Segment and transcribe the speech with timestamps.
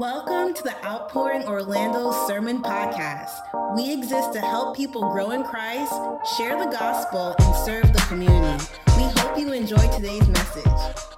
[0.00, 3.76] Welcome to the Outpouring Orlando Sermon Podcast.
[3.76, 5.92] We exist to help people grow in Christ,
[6.38, 8.64] share the gospel, and serve the community.
[8.96, 11.12] We hope you enjoy today's message.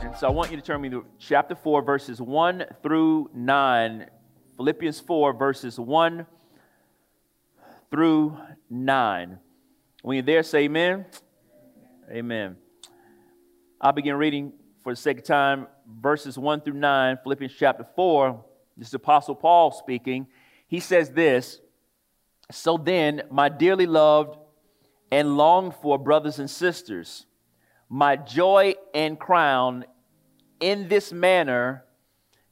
[0.00, 4.06] And so I want you to turn me to chapter 4, verses 1 through 9.
[4.56, 6.26] Philippians 4, verses 1
[7.88, 8.36] through
[8.68, 9.38] 9.
[10.02, 11.06] When you're there, say amen.
[12.10, 12.56] Amen.
[13.80, 15.68] I'll begin reading for the of time
[16.00, 18.44] verses 1 through 9, Philippians chapter 4.
[18.76, 20.26] This is Apostle Paul speaking.
[20.66, 21.60] He says this
[22.50, 24.38] So then, my dearly loved
[25.10, 27.26] and longed for brothers and sisters,
[27.88, 29.84] my joy and crown,
[30.60, 31.84] in this manner,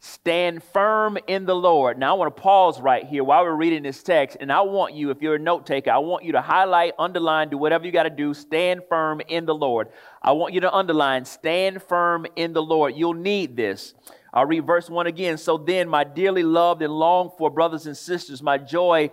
[0.01, 1.99] stand firm in the Lord.
[1.99, 4.95] Now, I want to pause right here while we're reading this text, and I want
[4.95, 7.93] you, if you're a note taker, I want you to highlight, underline, do whatever you
[7.93, 8.33] got to do.
[8.33, 9.89] Stand firm in the Lord.
[10.23, 12.95] I want you to underline, stand firm in the Lord.
[12.97, 13.95] You'll need this.
[14.33, 15.39] I'll read verse 1 again.
[15.39, 19.11] So then, my dearly loved and longed for brothers and sisters, my joy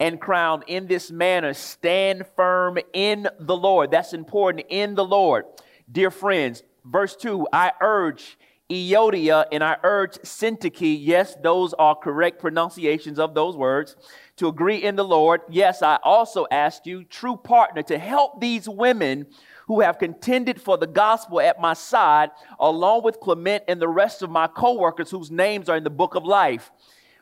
[0.00, 3.92] and crown in this manner, stand firm in the Lord.
[3.92, 5.44] That's important, in the Lord.
[5.90, 8.36] Dear friends, verse 2 I urge
[8.70, 13.94] Euodia, and I urge Syntyche, yes, those are correct pronunciations of those words,
[14.36, 15.42] to agree in the Lord.
[15.50, 19.26] Yes, I also ask you, true partner, to help these women
[19.66, 24.22] who have contended for the gospel at my side, along with Clement and the rest
[24.22, 26.70] of my co workers whose names are in the book of life.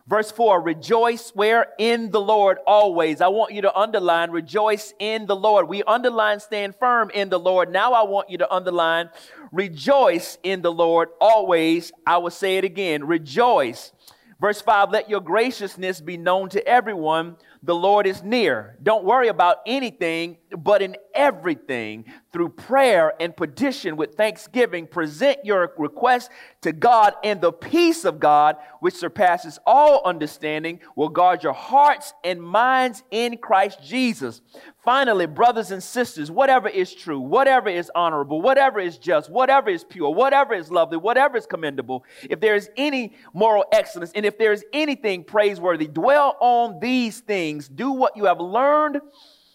[0.07, 3.21] Verse 4 Rejoice where in the Lord always.
[3.21, 5.69] I want you to underline rejoice in the Lord.
[5.69, 7.71] We underline stand firm in the Lord.
[7.71, 9.11] Now I want you to underline
[9.53, 11.93] rejoice in the Lord always.
[12.07, 13.93] I will say it again rejoice.
[14.41, 18.77] Verse 5 Let your graciousness be known to everyone the Lord is near.
[18.83, 25.73] Don't worry about anything, but in everything, through prayer and petition with thanksgiving, present your
[25.79, 26.31] request
[26.63, 32.15] to God, and the peace of God, which surpasses all understanding, will guard your hearts
[32.25, 34.41] and minds in Christ Jesus.
[34.83, 39.85] Finally, brothers and sisters, whatever is true, whatever is honorable, whatever is just, whatever is
[39.85, 44.37] pure, whatever is lovely, whatever is commendable, if there is any moral excellence, and if
[44.39, 47.52] there is anything praiseworthy, dwell on these things.
[47.61, 49.01] Do what you have learned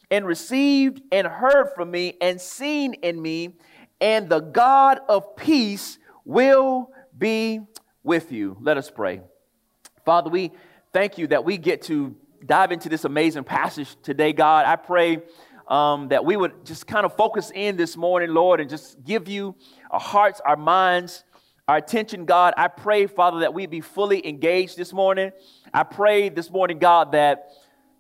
[0.09, 3.58] and received and heard from me and seen in me,
[4.00, 7.62] and the God of peace will be
[8.03, 8.58] with you.
[8.62, 9.22] Let us pray.
[10.06, 10.52] Father, we
[10.94, 12.16] thank you that we get to
[12.46, 14.66] dive into this amazing passage today, God.
[14.66, 15.24] I pray
[15.68, 19.28] um, that we would just kind of focus in this morning, Lord, and just give
[19.28, 19.56] you
[19.91, 21.24] our hearts, our minds,
[21.68, 22.53] our attention, God.
[22.56, 25.31] I pray, Father, that we be fully engaged this morning.
[25.74, 27.50] I pray this morning, God, that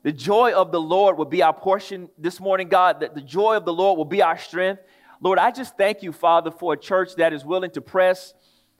[0.07, 3.57] the joy of the Lord will be our portion this morning, God, that the joy
[3.57, 4.81] of the Lord will be our strength.
[5.19, 8.33] Lord, I just thank you, Father, for a church that is willing to press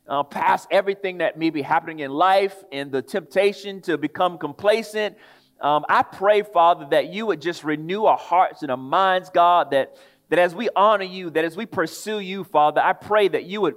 [0.07, 5.17] uh, past everything that may be happening in life and the temptation to become complacent,
[5.59, 9.71] um, I pray, Father, that you would just renew our hearts and our minds, God,
[9.71, 9.97] that,
[10.29, 13.59] that as we honor you, that as we pursue you, Father, I pray that you
[13.59, 13.75] would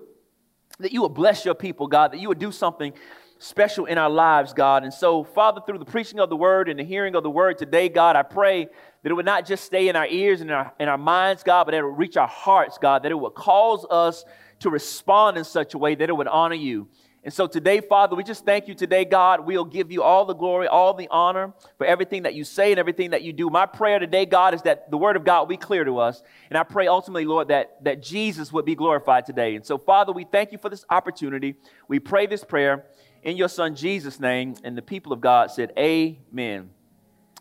[0.79, 2.95] that you would bless your people, God, that you would do something
[3.41, 4.85] special in our lives, God.
[4.85, 7.57] And so, Father, through the preaching of the word and the hearing of the word
[7.57, 8.67] today, God, I pray
[9.03, 11.43] that it would not just stay in our ears and in our, in our minds,
[11.43, 14.25] God, but that it would reach our hearts, God, that it would cause us
[14.61, 16.87] to respond in such a way that it would honor you.
[17.23, 19.47] And so today, Father, we just thank you today, God.
[19.47, 22.79] We'll give you all the glory, all the honor for everything that you say and
[22.79, 23.51] everything that you do.
[23.51, 26.23] My prayer today, God, is that the word of God will be clear to us.
[26.49, 29.55] And I pray ultimately, Lord, that, that Jesus would be glorified today.
[29.55, 31.57] And so, Father, we thank you for this opportunity.
[31.89, 32.87] We pray this prayer
[33.23, 34.55] in your son Jesus' name.
[34.65, 36.71] And the people of God said, Amen.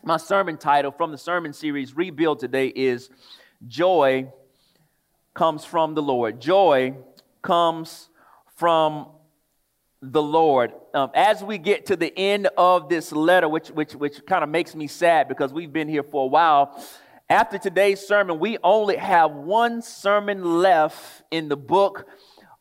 [0.02, 3.10] My sermon title from the sermon series Rebuild today is
[3.66, 4.32] Joy
[5.32, 6.40] Comes from the Lord.
[6.40, 6.96] Joy
[7.40, 8.08] comes
[8.56, 9.08] from
[10.02, 10.72] the Lord.
[10.92, 14.50] Um, as we get to the end of this letter, which, which, which kind of
[14.50, 16.84] makes me sad because we've been here for a while,
[17.28, 22.06] after today's sermon, we only have one sermon left in the book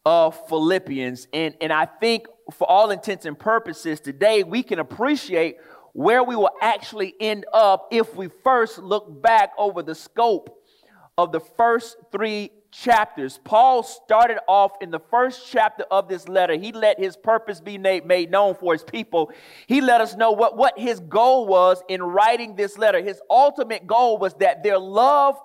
[0.06, 1.28] of Philippians.
[1.34, 5.58] And, and I think, for all intents and purposes, today we can appreciate
[5.94, 10.56] where we will actually end up if we first look back over the scope
[11.18, 16.56] of the first three chapters, Paul started off in the first chapter of this letter.
[16.56, 19.32] He let his purpose be made known for his people.
[19.68, 23.02] He let us know what, what his goal was in writing this letter.
[23.02, 25.38] His ultimate goal was that their love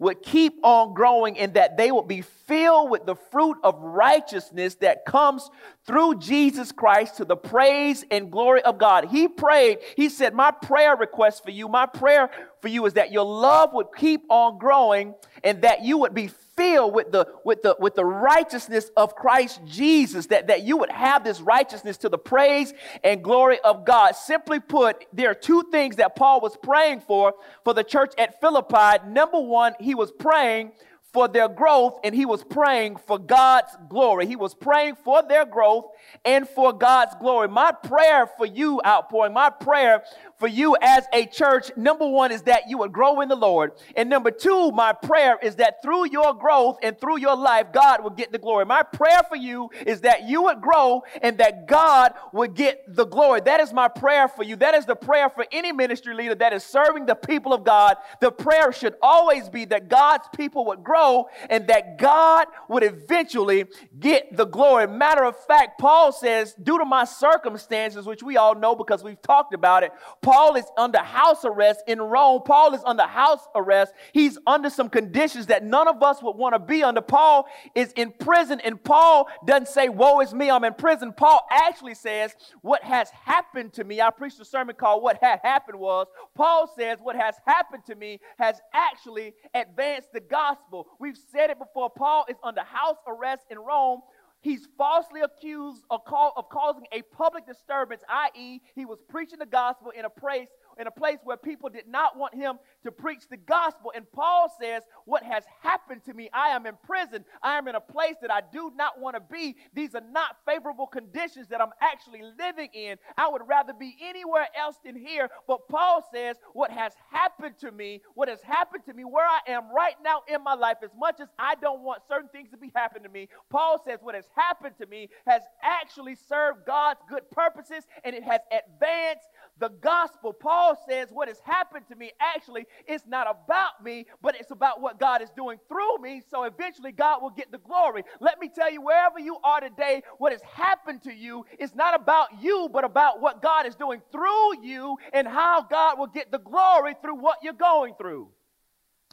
[0.00, 4.74] would keep on growing and that they would be filled with the fruit of righteousness
[4.76, 5.48] that comes
[5.86, 9.04] through Jesus Christ to the praise and glory of God.
[9.04, 12.30] He prayed, he said, My prayer request for you, my prayer
[12.60, 16.30] for you is that your love would keep on growing and that you would be
[16.56, 20.90] filled with the, with the, with the righteousness of Christ Jesus, that, that you would
[20.90, 24.14] have this righteousness to the praise and glory of God.
[24.14, 27.34] Simply put, there are two things that Paul was praying for
[27.64, 29.06] for the church at Philippi.
[29.08, 30.72] Number one, he was praying
[31.12, 34.26] for their growth and he was praying for God's glory.
[34.26, 35.86] He was praying for their growth
[36.24, 37.48] and for God's glory.
[37.48, 40.02] My prayer for you, outpouring, my prayer
[40.40, 43.72] for you as a church, number one is that you would grow in the Lord.
[43.94, 48.02] And number two, my prayer is that through your growth and through your life, God
[48.02, 48.64] will get the glory.
[48.64, 53.04] My prayer for you is that you would grow and that God would get the
[53.04, 53.42] glory.
[53.42, 54.56] That is my prayer for you.
[54.56, 57.96] That is the prayer for any ministry leader that is serving the people of God.
[58.22, 63.66] The prayer should always be that God's people would grow and that God would eventually
[63.98, 64.86] get the glory.
[64.86, 69.20] Matter of fact, Paul says, due to my circumstances, which we all know because we've
[69.20, 69.92] talked about it,
[70.22, 72.42] Paul is under house arrest in Rome.
[72.44, 73.92] Paul is under house arrest.
[74.12, 77.00] He's under some conditions that none of us would want to be under.
[77.00, 81.12] Paul is in prison, and Paul doesn't say, Woe is me, I'm in prison.
[81.12, 84.00] Paul actually says, What has happened to me?
[84.00, 86.06] I preached a sermon called What Had Happened Was.
[86.34, 90.86] Paul says, What has happened to me has actually advanced the gospel.
[90.98, 91.90] We've said it before.
[91.90, 94.00] Paul is under house arrest in Rome
[94.42, 100.06] He's falsely accused of, causing a public disturbance, i.e., he was preaching the gospel in
[100.06, 100.48] a place
[100.80, 103.92] in a place where people did not want him to preach the gospel.
[103.94, 106.30] And Paul says, What has happened to me?
[106.32, 107.24] I am in prison.
[107.42, 109.56] I am in a place that I do not want to be.
[109.74, 112.96] These are not favorable conditions that I'm actually living in.
[113.18, 115.28] I would rather be anywhere else than here.
[115.46, 119.40] But Paul says, What has happened to me, what has happened to me, where I
[119.48, 122.56] am right now in my life, as much as I don't want certain things to
[122.56, 127.00] be happening to me, Paul says, What has happened to me has actually served God's
[127.08, 129.28] good purposes and it has advanced
[129.60, 130.32] the gospel.
[130.32, 134.80] Paul says, What has happened to me actually is not about me, but it's about
[134.80, 136.22] what God is doing through me.
[136.30, 138.04] So eventually, God will get the glory.
[138.20, 141.94] Let me tell you, wherever you are today, what has happened to you is not
[141.94, 146.32] about you, but about what God is doing through you and how God will get
[146.32, 148.30] the glory through what you're going through.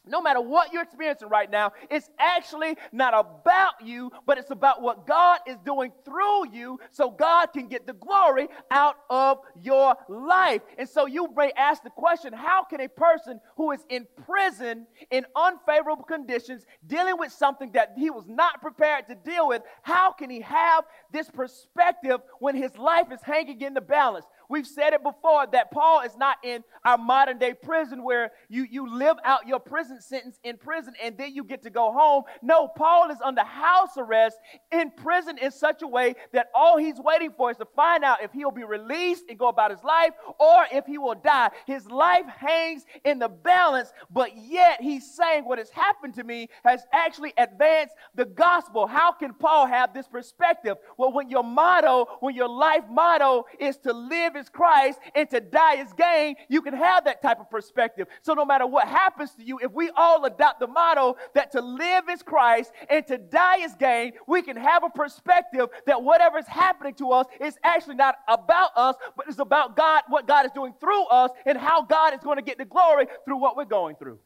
[0.09, 4.81] No matter what you're experiencing right now, it's actually not about you, but it's about
[4.81, 9.95] what God is doing through you so God can get the glory out of your
[10.07, 10.61] life.
[10.77, 14.87] And so you may ask the question how can a person who is in prison
[15.11, 20.11] in unfavorable conditions, dealing with something that he was not prepared to deal with, how
[20.11, 24.25] can he have this perspective when his life is hanging in the balance?
[24.49, 28.65] We've said it before that Paul is not in our modern day prison where you,
[28.69, 32.23] you live out your prison sentence in prison and then you get to go home.
[32.41, 34.37] No, Paul is under house arrest
[34.71, 38.23] in prison in such a way that all he's waiting for is to find out
[38.23, 41.49] if he'll be released and go about his life or if he will die.
[41.65, 46.49] His life hangs in the balance, but yet he's saying what has happened to me
[46.63, 48.87] has actually advanced the gospel.
[48.87, 50.77] How can Paul have this perspective?
[50.97, 55.39] Well, when your motto, when your life motto is to live is Christ and to
[55.39, 58.07] die is gain, you can have that type of perspective.
[58.21, 61.61] So no matter what happens to you, if we all adopt the motto that to
[61.61, 66.37] live is Christ and to die is gain, we can have a perspective that whatever
[66.37, 70.45] is happening to us is actually not about us, but it's about God, what God
[70.45, 73.57] is doing through us, and how God is going to get the glory through what
[73.57, 74.19] we're going through.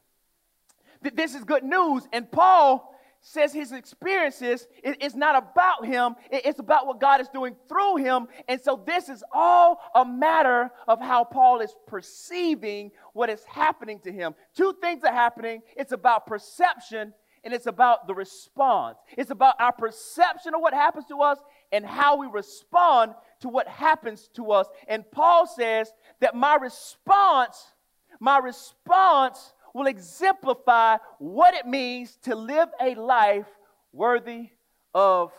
[1.02, 2.08] This is good news.
[2.14, 2.91] And Paul
[3.22, 8.28] says his experiences is not about him, it's about what God is doing through him.
[8.48, 14.00] And so this is all a matter of how Paul is perceiving what is happening
[14.00, 14.34] to him.
[14.56, 17.14] Two things are happening it's about perception
[17.44, 18.98] and it's about the response.
[19.18, 21.40] It's about our perception of what happens to us
[21.72, 24.68] and how we respond to what happens to us.
[24.88, 27.74] And Paul says that my response,
[28.20, 33.48] my response will exemplify what it means to live a life
[33.94, 34.50] worthy
[34.94, 35.32] of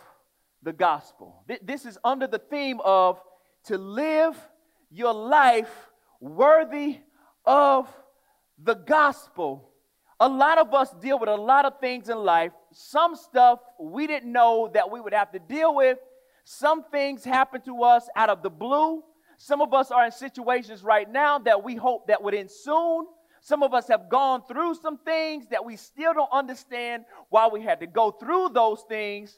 [0.61, 1.43] the gospel.
[1.61, 3.19] This is under the theme of
[3.65, 4.35] to live
[4.89, 5.71] your life
[6.19, 6.99] worthy
[7.45, 7.87] of
[8.61, 9.69] the gospel.
[10.19, 12.51] A lot of us deal with a lot of things in life.
[12.71, 15.97] Some stuff we didn't know that we would have to deal with.
[16.45, 19.03] Some things happen to us out of the blue.
[19.37, 23.05] Some of us are in situations right now that we hope that would end soon.
[23.43, 27.61] Some of us have gone through some things that we still don't understand why we
[27.61, 29.37] had to go through those things.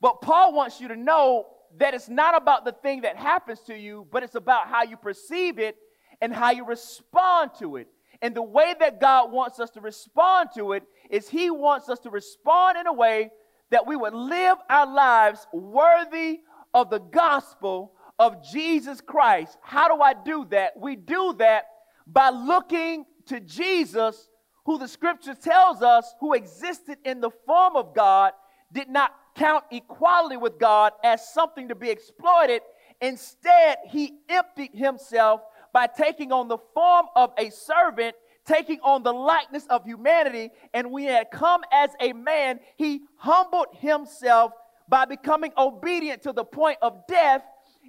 [0.00, 1.46] But Paul wants you to know
[1.78, 4.96] that it's not about the thing that happens to you, but it's about how you
[4.96, 5.74] perceive it
[6.20, 7.88] and how you respond to it.
[8.22, 11.98] And the way that God wants us to respond to it is He wants us
[12.00, 13.30] to respond in a way
[13.70, 16.38] that we would live our lives worthy
[16.72, 19.58] of the gospel of Jesus Christ.
[19.60, 20.74] How do I do that?
[20.78, 21.64] We do that
[22.06, 24.28] by looking to Jesus,
[24.64, 28.32] who the scripture tells us who existed in the form of God,
[28.72, 32.62] did not count equality with God as something to be exploited.
[33.00, 38.14] Instead, he emptied himself by taking on the form of a servant,
[38.46, 40.50] taking on the likeness of humanity.
[40.72, 44.52] And when he had come as a man, he humbled himself
[44.88, 47.42] by becoming obedient to the point of death,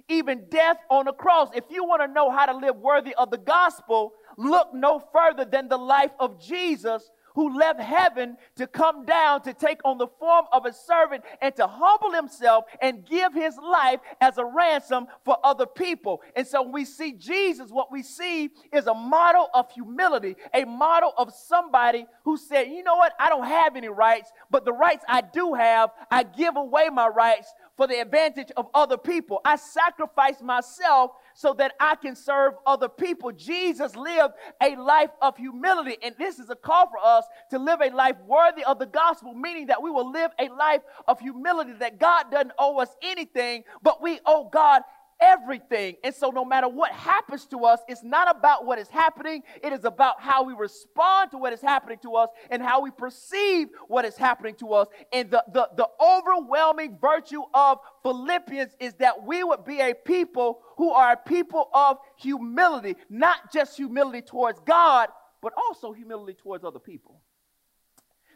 [0.08, 1.48] even death on the cross.
[1.54, 5.44] If you want to know how to live worthy of the gospel, look no further
[5.44, 10.06] than the life of Jesus who left heaven to come down to take on the
[10.18, 15.06] form of a servant and to humble himself and give his life as a ransom
[15.22, 16.22] for other people.
[16.34, 20.64] And so when we see Jesus, what we see is a model of humility, a
[20.64, 24.72] model of somebody who said, you know what, I don't have any rights, but the
[24.72, 29.42] rights I do have, I give away my rights for the advantage of other people.
[29.44, 33.30] I sacrifice myself so that I can serve other people.
[33.30, 37.80] Jesus lived a life of humility, and this is a call for us to live
[37.82, 41.74] a life worthy of the gospel, meaning that we will live a life of humility,
[41.74, 44.80] that God doesn't owe us anything, but we owe God
[45.20, 45.96] everything.
[46.04, 49.72] And so, no matter what happens to us, it's not about what is happening, it
[49.72, 53.68] is about how we respond to what is happening to us and how we perceive
[53.88, 54.88] what is happening to us.
[55.12, 60.60] And the, the, the overwhelming virtue of Philippians is that we would be a people
[60.76, 65.08] who are a people of humility, not just humility towards God,
[65.42, 67.20] but also humility towards other people.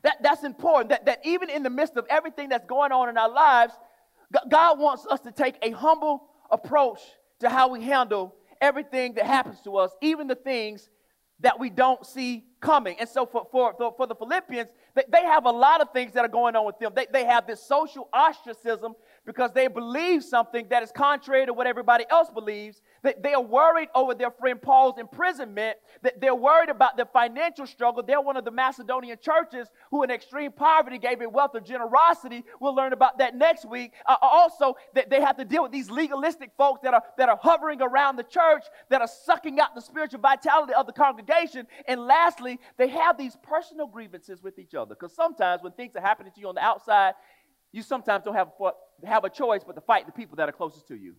[0.03, 3.19] That, that's important, that, that even in the midst of everything that's going on in
[3.19, 3.75] our lives,
[4.49, 7.01] God wants us to take a humble approach
[7.41, 10.89] to how we handle everything that happens to us, even the things
[11.41, 12.97] that we don't see coming.
[13.01, 16.25] And so for, for, for the Philippians, they, they have a lot of things that
[16.25, 16.93] are going on with them.
[16.95, 18.95] They, they have this social ostracism
[19.31, 22.83] because they believe something that is contrary to what everybody else believes.
[23.05, 25.77] That they are worried over their friend Paul's imprisonment.
[26.03, 28.03] That they're worried about their financial struggle.
[28.03, 32.43] They're one of the Macedonian churches who, in extreme poverty, gave a wealth of generosity.
[32.59, 33.93] We'll learn about that next week.
[34.05, 37.39] Uh, also, that they have to deal with these legalistic folks that are that are
[37.41, 41.69] hovering around the church, that are sucking out the spiritual vitality of the congregation.
[41.87, 44.97] And lastly, they have these personal grievances with each other.
[44.97, 47.15] Because sometimes when things are happening to you on the outside,
[47.73, 48.51] you sometimes don't have,
[49.05, 51.15] have a choice but to fight the people that are closest to you.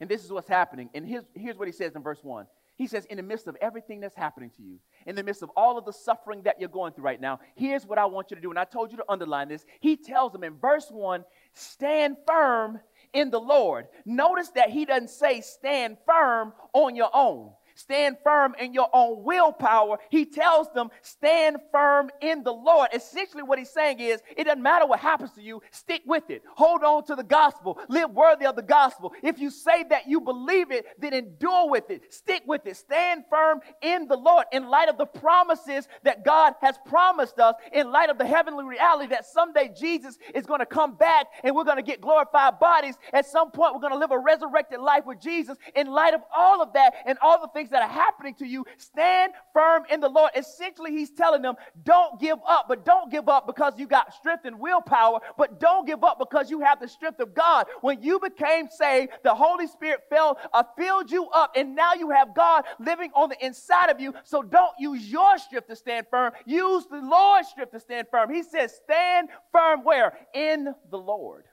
[0.00, 0.90] And this is what's happening.
[0.94, 2.46] And here's, here's what he says in verse 1.
[2.76, 5.50] He says, In the midst of everything that's happening to you, in the midst of
[5.56, 8.34] all of the suffering that you're going through right now, here's what I want you
[8.34, 8.50] to do.
[8.50, 9.64] And I told you to underline this.
[9.80, 12.80] He tells them in verse 1 stand firm
[13.12, 13.86] in the Lord.
[14.04, 17.52] Notice that he doesn't say stand firm on your own.
[17.74, 19.98] Stand firm in your own willpower.
[20.10, 22.90] He tells them, stand firm in the Lord.
[22.94, 26.42] Essentially, what he's saying is, it doesn't matter what happens to you, stick with it.
[26.56, 27.78] Hold on to the gospel.
[27.88, 29.12] Live worthy of the gospel.
[29.22, 32.12] If you say that you believe it, then endure with it.
[32.12, 32.76] Stick with it.
[32.76, 37.54] Stand firm in the Lord in light of the promises that God has promised us,
[37.72, 41.54] in light of the heavenly reality that someday Jesus is going to come back and
[41.54, 42.96] we're going to get glorified bodies.
[43.12, 45.56] At some point, we're going to live a resurrected life with Jesus.
[45.74, 48.46] In light of all of that and all the things things that are happening to
[48.46, 50.32] you, stand firm in the Lord.
[50.36, 51.54] Essentially, he's telling them,
[51.84, 55.86] don't give up, but don't give up because you got strength and willpower, but don't
[55.86, 57.66] give up because you have the strength of God.
[57.80, 62.10] When you became saved, the Holy Spirit fell, uh, filled you up, and now you
[62.10, 64.12] have God living on the inside of you.
[64.24, 66.32] So don't use your strength to stand firm.
[66.44, 68.32] Use the Lord's strength to stand firm.
[68.32, 70.18] He says, stand firm where?
[70.34, 71.44] In the Lord.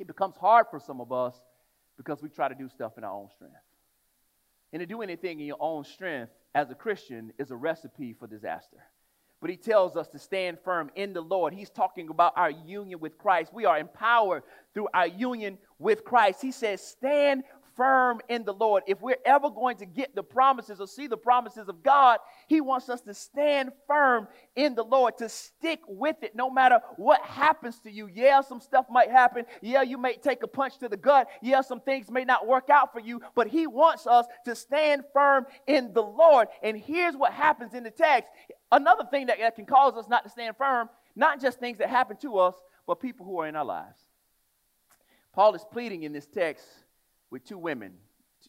[0.00, 1.36] It becomes hard for some of us
[1.96, 3.54] because we try to do stuff in our own strength.
[4.74, 8.26] And to do anything in your own strength as a Christian is a recipe for
[8.26, 8.78] disaster.
[9.40, 11.54] But he tells us to stand firm in the Lord.
[11.54, 13.54] He's talking about our union with Christ.
[13.54, 16.42] We are empowered through our union with Christ.
[16.42, 17.44] He says, stand
[17.76, 18.82] firm in the Lord.
[18.86, 22.60] If we're ever going to get the promises or see the promises of God, He
[22.60, 27.22] wants us to stand firm in the Lord, to stick with it no matter what
[27.22, 28.08] happens to you.
[28.12, 29.44] Yeah, some stuff might happen.
[29.60, 31.28] Yeah, you may take a punch to the gut.
[31.42, 35.02] Yeah, some things may not work out for you, but He wants us to stand
[35.12, 36.48] firm in the Lord.
[36.62, 38.30] And here's what happens in the text
[38.72, 41.88] another thing that, that can cause us not to stand firm, not just things that
[41.88, 42.54] happen to us,
[42.86, 44.00] but people who are in our lives.
[45.32, 46.64] Paul is pleading in this text
[47.34, 47.92] with two women.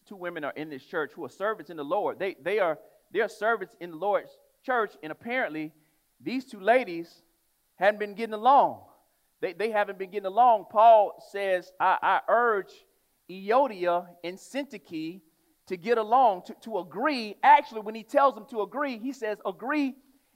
[0.08, 2.20] Two women are in this church who are servants in the Lord.
[2.20, 2.78] They, they, are,
[3.12, 4.30] they are servants in the Lord's
[4.64, 5.72] church, and apparently
[6.22, 7.24] these two ladies
[7.78, 8.84] hadn't been getting along.
[9.42, 10.66] They, they haven't been getting along.
[10.70, 12.74] Paul says, I, I urge
[13.28, 15.20] Euodia and Syntyche
[15.66, 17.38] to get along, to, to agree.
[17.42, 19.96] Actually, when he tells them to agree, he says, agree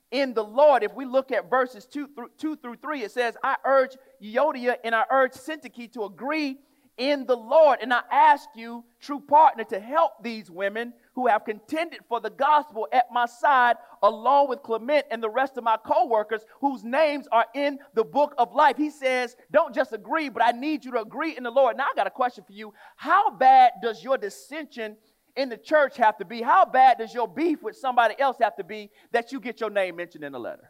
[0.09, 0.81] in the Lord.
[0.81, 4.77] If we look at verses 2 through, two through 3, it says, I urge Euodia
[4.83, 6.57] and I urge Syntyche to agree
[6.99, 7.79] in the Lord.
[7.81, 12.29] And I ask you, true partner, to help these women who have contended for the
[12.29, 16.83] gospel at my side, along with Clement and the rest of my co workers whose
[16.83, 18.77] names are in the book of life.
[18.77, 21.77] He says, Don't just agree, but I need you to agree in the Lord.
[21.77, 22.73] Now, I got a question for you.
[22.97, 24.97] How bad does your dissension
[25.35, 26.41] in the church have to be?
[26.41, 29.69] How bad does your beef with somebody else have to be that you get your
[29.69, 30.69] name mentioned in the letter?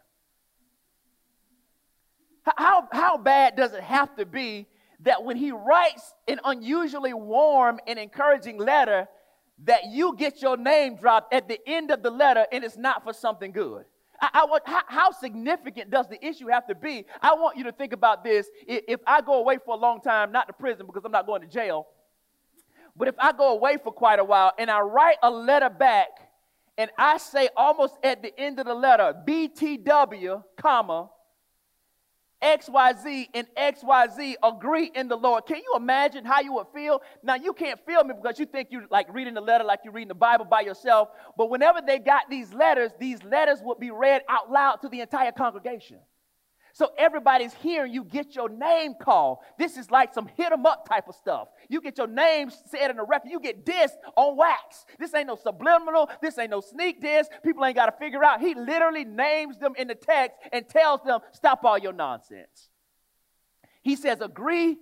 [2.56, 4.66] How, how bad does it have to be
[5.02, 9.08] that when he writes an unusually warm and encouraging letter,
[9.64, 13.04] that you get your name dropped at the end of the letter and it's not
[13.04, 13.84] for something good.
[14.20, 17.06] I, I how, how, significant does the issue have to be?
[17.22, 18.48] I want you to think about this.
[18.66, 21.26] If, if I go away for a long time, not to prison because I'm not
[21.26, 21.86] going to jail,
[22.96, 26.08] but if I go away for quite a while and I write a letter back
[26.76, 31.10] and I say almost at the end of the letter, BTW, comma,
[32.42, 35.46] XYZ and XYZ agree in the Lord.
[35.46, 37.02] Can you imagine how you would feel?
[37.22, 39.92] Now, you can't feel me because you think you're like reading the letter like you're
[39.92, 41.10] reading the Bible by yourself.
[41.36, 45.00] But whenever they got these letters, these letters would be read out loud to the
[45.00, 45.98] entire congregation.
[46.72, 49.38] So everybody's hearing you get your name called.
[49.58, 51.48] This is like some hit 'em up type of stuff.
[51.68, 53.30] You get your name said in the record.
[53.30, 54.86] You get dissed on wax.
[54.98, 56.08] This ain't no subliminal.
[56.20, 57.28] This ain't no sneak diss.
[57.42, 58.40] People ain't got to figure out.
[58.40, 62.68] He literally names them in the text and tells them, stop all your nonsense.
[63.82, 64.78] He says, agree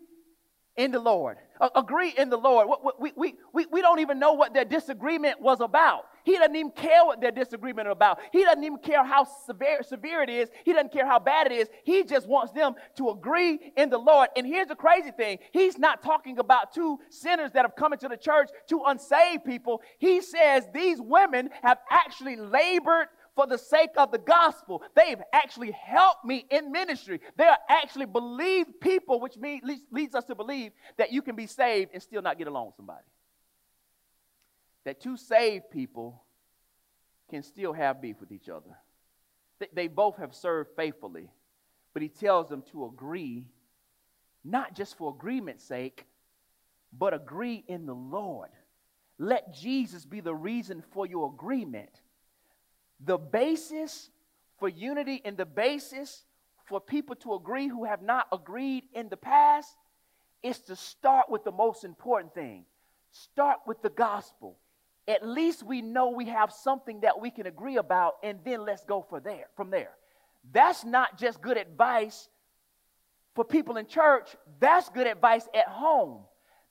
[0.78, 1.36] in the Lord.
[1.74, 2.68] Agree in the Lord.
[3.00, 6.04] We, we, we, we don't even know what their disagreement was about.
[6.22, 8.20] He doesn't even care what their disagreement is about.
[8.30, 10.50] He doesn't even care how severe, severe it is.
[10.64, 11.68] He doesn't care how bad it is.
[11.82, 14.28] He just wants them to agree in the Lord.
[14.36, 18.06] And here's the crazy thing He's not talking about two sinners that have come into
[18.06, 19.82] the church, two unsaved people.
[19.98, 23.08] He says these women have actually labored
[23.38, 24.82] for the sake of the gospel.
[24.96, 27.20] They've actually helped me in ministry.
[27.36, 31.46] They are actually believed people, which means, leads us to believe that you can be
[31.46, 33.04] saved and still not get along with somebody
[34.84, 36.20] that two saved people
[37.30, 38.76] can still have beef with each other.
[39.72, 41.30] They both have served faithfully,
[41.92, 43.44] but he tells them to agree,
[44.42, 46.06] not just for agreement's sake,
[46.92, 48.48] but agree in the Lord.
[49.16, 52.00] Let Jesus be the reason for your agreement.
[53.04, 54.10] The basis
[54.58, 56.24] for unity and the basis
[56.66, 59.76] for people to agree who have not agreed in the past
[60.42, 62.64] is to start with the most important thing.
[63.10, 64.58] Start with the gospel
[65.08, 68.84] at least we know we have something that we can agree about, and then let's
[68.84, 69.90] go for there, from there.
[70.52, 72.28] That's not just good advice
[73.34, 76.24] for people in church, that's good advice at home.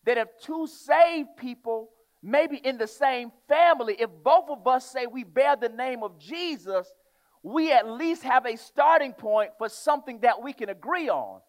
[0.06, 1.90] That if two saved people,
[2.28, 6.20] maybe in the same family, if both of us say we bear the name of
[6.20, 6.94] Jesus,
[7.42, 11.40] we at least have a starting point for something that we can agree on.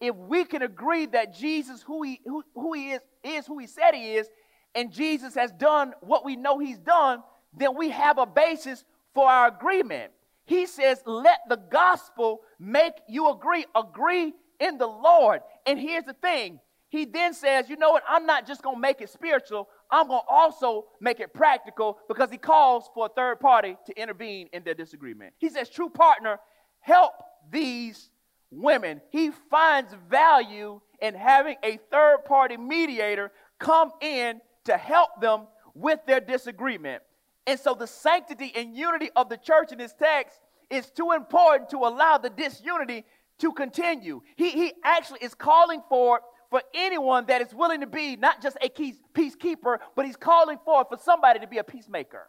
[0.00, 3.66] If we can agree that Jesus, who he, who, who he is, is who he
[3.66, 4.28] said he is,
[4.76, 7.24] and Jesus has done what we know he's done,
[7.56, 10.12] then we have a basis for our agreement.
[10.44, 13.66] He says, Let the gospel make you agree.
[13.74, 15.40] Agree in the Lord.
[15.66, 18.04] And here's the thing He then says, You know what?
[18.08, 21.98] I'm not just going to make it spiritual, I'm going to also make it practical
[22.08, 25.34] because He calls for a third party to intervene in their disagreement.
[25.38, 26.38] He says, True partner,
[26.80, 27.12] help
[27.50, 28.10] these
[28.50, 29.00] women.
[29.10, 36.00] He finds value in having a third party mediator come in to help them with
[36.06, 37.02] their disagreement.
[37.46, 40.38] And so the sanctity and unity of the church in this text
[40.70, 43.04] is too important to allow the disunity
[43.38, 44.20] to continue.
[44.36, 48.56] He, he actually is calling for for anyone that is willing to be not just
[48.62, 52.26] a peacekeeper, but he's calling for for somebody to be a peacemaker.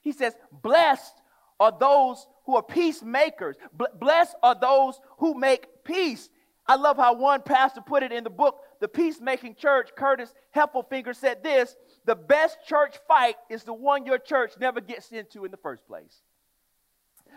[0.00, 1.14] He says, Blessed
[1.58, 3.56] are those who are peacemakers.
[3.98, 6.28] Blessed are those who make peace.
[6.66, 9.90] I love how one pastor put it in the book, The Peacemaking Church.
[9.96, 15.10] Curtis Heffelfinger said this The best church fight is the one your church never gets
[15.12, 16.22] into in the first place.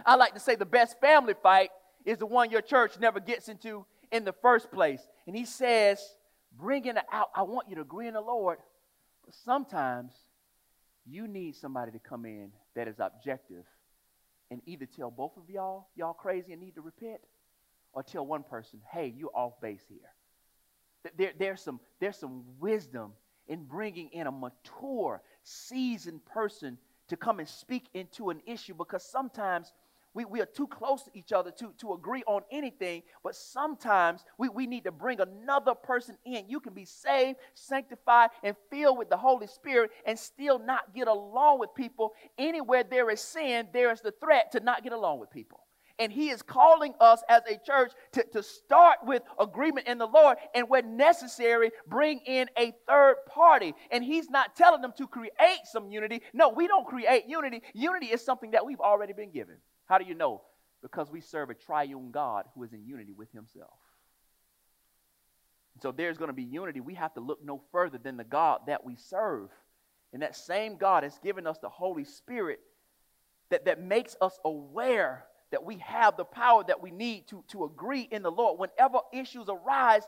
[0.06, 1.70] I like to say the best family fight
[2.06, 5.06] is the one your church never gets into in the first place.
[5.28, 6.00] And he says,
[6.58, 8.60] bringing it out, I want you to agree in the Lord.
[9.26, 10.14] But sometimes
[11.06, 13.66] you need somebody to come in that is objective
[14.52, 17.20] and either tell both of y'all, y'all crazy and need to repent,
[17.92, 21.12] or tell one person, hey, you're off base here.
[21.18, 23.14] There, there's, some, there's some wisdom
[23.48, 26.78] in bringing in a mature, seasoned person
[27.10, 29.74] to come and speak into an issue because sometimes
[30.14, 34.24] we, we are too close to each other to, to agree on anything, but sometimes
[34.38, 36.46] we, we need to bring another person in.
[36.48, 41.08] You can be saved, sanctified, and filled with the Holy Spirit and still not get
[41.08, 42.14] along with people.
[42.38, 45.62] Anywhere there is sin, there is the threat to not get along with people.
[46.00, 50.08] And he is calling us as a church to, to start with agreement in the
[50.08, 53.76] Lord and when necessary, bring in a third party.
[53.92, 55.32] And he's not telling them to create
[55.66, 56.22] some unity.
[56.34, 57.62] No, we don't create unity.
[57.74, 59.58] Unity is something that we've already been given.
[59.86, 60.42] How do you know?
[60.82, 63.80] Because we serve a triune God who is in unity with himself.
[65.82, 66.82] So there's going to be unity.
[66.82, 69.50] We have to look no further than the God that we serve.
[70.12, 72.60] And that same God has given us the Holy Spirit
[73.50, 77.66] that, that makes us aware that we have the power that we need to, to
[77.66, 78.60] agree in the Lord.
[78.60, 80.04] Whenever issues arise,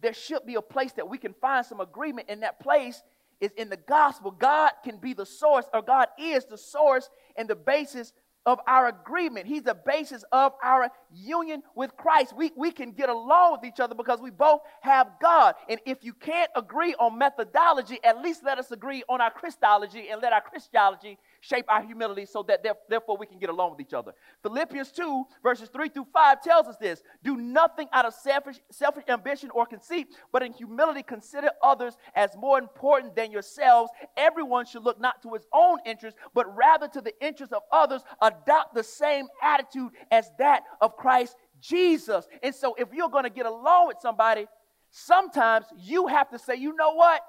[0.00, 3.02] there should be a place that we can find some agreement, and that place
[3.40, 4.30] is in the gospel.
[4.30, 8.12] God can be the source, or God is the source and the basis
[8.46, 9.46] of our agreement.
[9.46, 12.34] He's the basis of our union with Christ.
[12.34, 15.54] We, we can get along with each other because we both have God.
[15.68, 20.08] And if you can't agree on methodology, at least let us agree on our Christology
[20.08, 23.80] and let our Christology shape our humility so that therefore we can get along with
[23.80, 24.12] each other.
[24.42, 29.04] Philippians 2, verses 3 through 5 tells us this Do nothing out of selfish, selfish
[29.08, 33.90] ambition or conceit, but in humility consider others as more important than yourselves.
[34.16, 38.02] Everyone should look not to his own interest, but rather to the interest of others.
[38.20, 42.26] Adopt the same attitude as that of Christ Jesus.
[42.42, 44.46] And so if you're going to get along with somebody,
[44.90, 47.22] sometimes you have to say, you know what?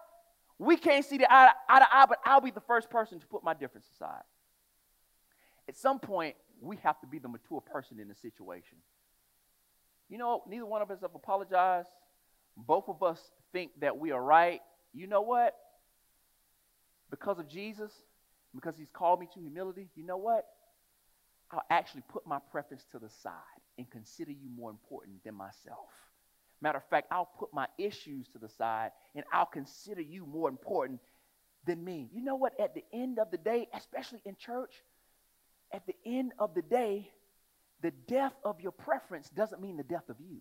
[0.61, 3.25] We can't see the eye, eye to eye, but I'll be the first person to
[3.25, 4.21] put my difference aside.
[5.67, 8.77] At some point, we have to be the mature person in the situation.
[10.07, 11.89] You know, neither one of us have apologized.
[12.55, 13.19] Both of us
[13.51, 14.61] think that we are right.
[14.93, 15.55] You know what?
[17.09, 17.91] Because of Jesus,
[18.53, 20.45] because he's called me to humility, you know what?
[21.49, 23.33] I'll actually put my preference to the side
[23.79, 25.89] and consider you more important than myself.
[26.61, 30.47] Matter of fact, I'll put my issues to the side and I'll consider you more
[30.47, 30.99] important
[31.65, 32.09] than me.
[32.13, 32.59] You know what?
[32.59, 34.73] At the end of the day, especially in church,
[35.73, 37.11] at the end of the day,
[37.81, 40.37] the death of your preference doesn't mean the death of you.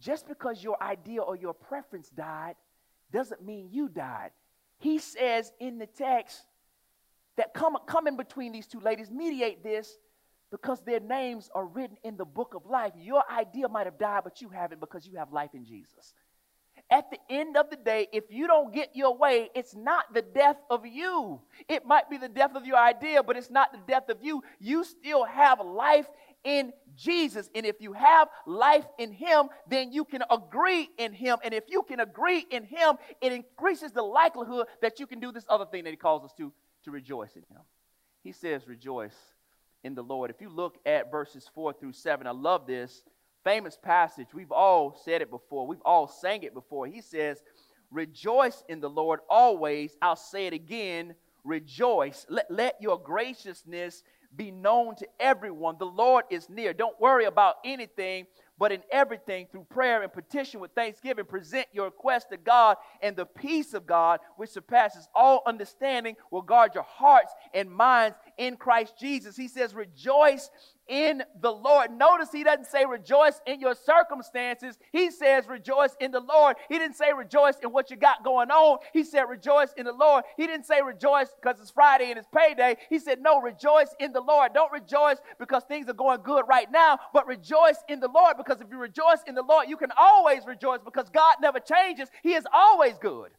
[0.00, 2.54] Just because your idea or your preference died
[3.12, 4.30] doesn't mean you died.
[4.78, 6.44] He says in the text
[7.36, 9.96] that come, in between these two ladies, mediate this
[10.54, 12.92] because their names are written in the book of life.
[12.96, 16.14] Your idea might have died, but you haven't because you have life in Jesus.
[16.88, 20.22] At the end of the day, if you don't get your way, it's not the
[20.22, 21.40] death of you.
[21.68, 24.44] It might be the death of your idea, but it's not the death of you.
[24.60, 26.06] You still have life
[26.44, 27.50] in Jesus.
[27.52, 31.38] And if you have life in Him, then you can agree in Him.
[31.42, 35.32] And if you can agree in Him, it increases the likelihood that you can do
[35.32, 36.52] this other thing that He calls us to,
[36.84, 37.62] to rejoice in Him.
[38.22, 39.16] He says, rejoice
[39.84, 40.30] in the Lord.
[40.30, 43.04] If you look at verses 4 through 7, I love this
[43.44, 44.28] famous passage.
[44.34, 46.86] We've all said it before, we've all sang it before.
[46.86, 47.42] He says,
[47.90, 49.96] Rejoice in the Lord always.
[50.02, 52.26] I'll say it again rejoice.
[52.28, 54.02] Let, let your graciousness
[54.34, 55.76] be known to everyone.
[55.78, 56.72] The Lord is near.
[56.72, 58.26] Don't worry about anything,
[58.58, 63.14] but in everything, through prayer and petition with thanksgiving, present your request to God, and
[63.14, 68.56] the peace of God, which surpasses all understanding, will guard your hearts and minds in
[68.56, 69.36] Christ Jesus.
[69.36, 70.50] He says, Rejoice
[70.88, 71.90] in the Lord.
[71.90, 74.78] Notice he doesn't say rejoice in your circumstances.
[74.92, 76.56] He says rejoice in the Lord.
[76.68, 78.78] He didn't say rejoice in what you got going on.
[78.92, 80.24] He said rejoice in the Lord.
[80.36, 82.76] He didn't say rejoice because it's Friday and it's payday.
[82.90, 84.52] He said no, rejoice in the Lord.
[84.52, 88.60] Don't rejoice because things are going good right now, but rejoice in the Lord because
[88.60, 92.08] if you rejoice in the Lord, you can always rejoice because God never changes.
[92.22, 93.30] He is always good.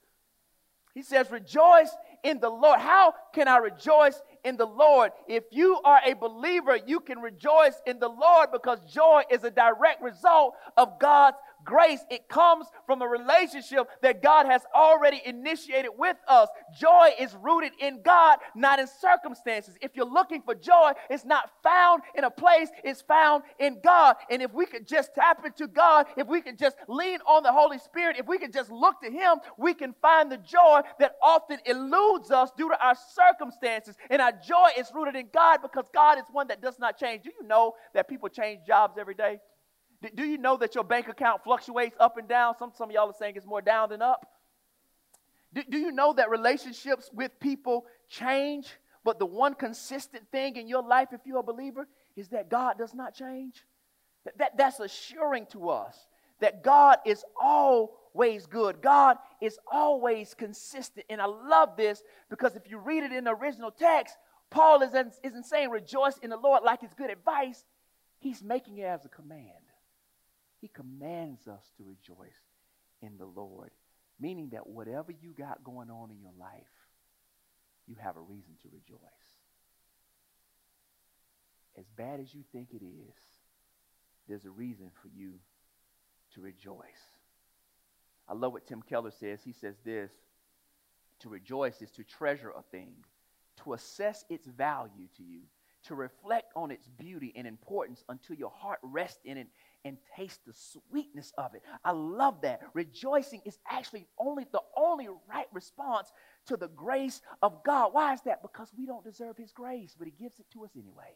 [0.95, 2.79] He says, Rejoice in the Lord.
[2.79, 5.11] How can I rejoice in the Lord?
[5.27, 9.51] If you are a believer, you can rejoice in the Lord because joy is a
[9.51, 11.99] direct result of God's grace.
[12.09, 16.47] It comes from a relationship that God has already initiated with us.
[16.79, 19.75] Joy is rooted in God, not in circumstances.
[19.81, 24.15] If you're looking for joy, it's not found in a place, it's found in God.
[24.29, 27.51] And if we could just tap into God, if we could just lean on the
[27.51, 31.15] Holy Spirit, if we could just look to Him, we can find the joy that
[31.21, 33.95] often eludes us due to our circumstances.
[34.09, 37.23] And our joy is rooted in God because God is one that does not change.
[37.23, 39.39] Do you know that people change jobs every day?
[40.15, 42.55] Do you know that your bank account fluctuates up and down?
[42.57, 44.25] Some, some of y'all are saying it's more down than up.
[45.53, 48.67] Do, do you know that relationships with people change?
[49.03, 52.77] But the one consistent thing in your life, if you're a believer, is that God
[52.77, 53.63] does not change.
[54.25, 55.95] That, that, that's assuring to us
[56.39, 58.81] that God is always good.
[58.81, 61.05] God is always consistent.
[61.09, 64.15] And I love this because if you read it in the original text,
[64.49, 67.63] Paul isn't, isn't saying rejoice in the Lord like it's good advice.
[68.19, 69.64] He's making it as a command.
[70.65, 72.41] He commands us to rejoice
[73.03, 73.69] in the Lord,
[74.19, 76.73] meaning that whatever you got going on in your life,
[77.85, 78.99] you have a reason to rejoice.
[81.77, 83.13] as bad as you think it is,
[84.27, 85.33] there's a reason for you
[86.33, 86.81] to rejoice.
[88.27, 89.43] I love what Tim Keller says.
[89.43, 90.11] He says this
[91.19, 92.95] to rejoice is to treasure a thing,
[93.63, 95.41] to assess its value to you,
[95.83, 99.47] to reflect on its beauty and importance until your heart rests in it
[99.85, 101.61] and taste the sweetness of it.
[101.85, 102.61] I love that.
[102.73, 106.11] Rejoicing is actually only the only right response
[106.47, 107.93] to the grace of God.
[107.93, 108.41] Why is that?
[108.41, 111.15] Because we don't deserve his grace, but he gives it to us anyway.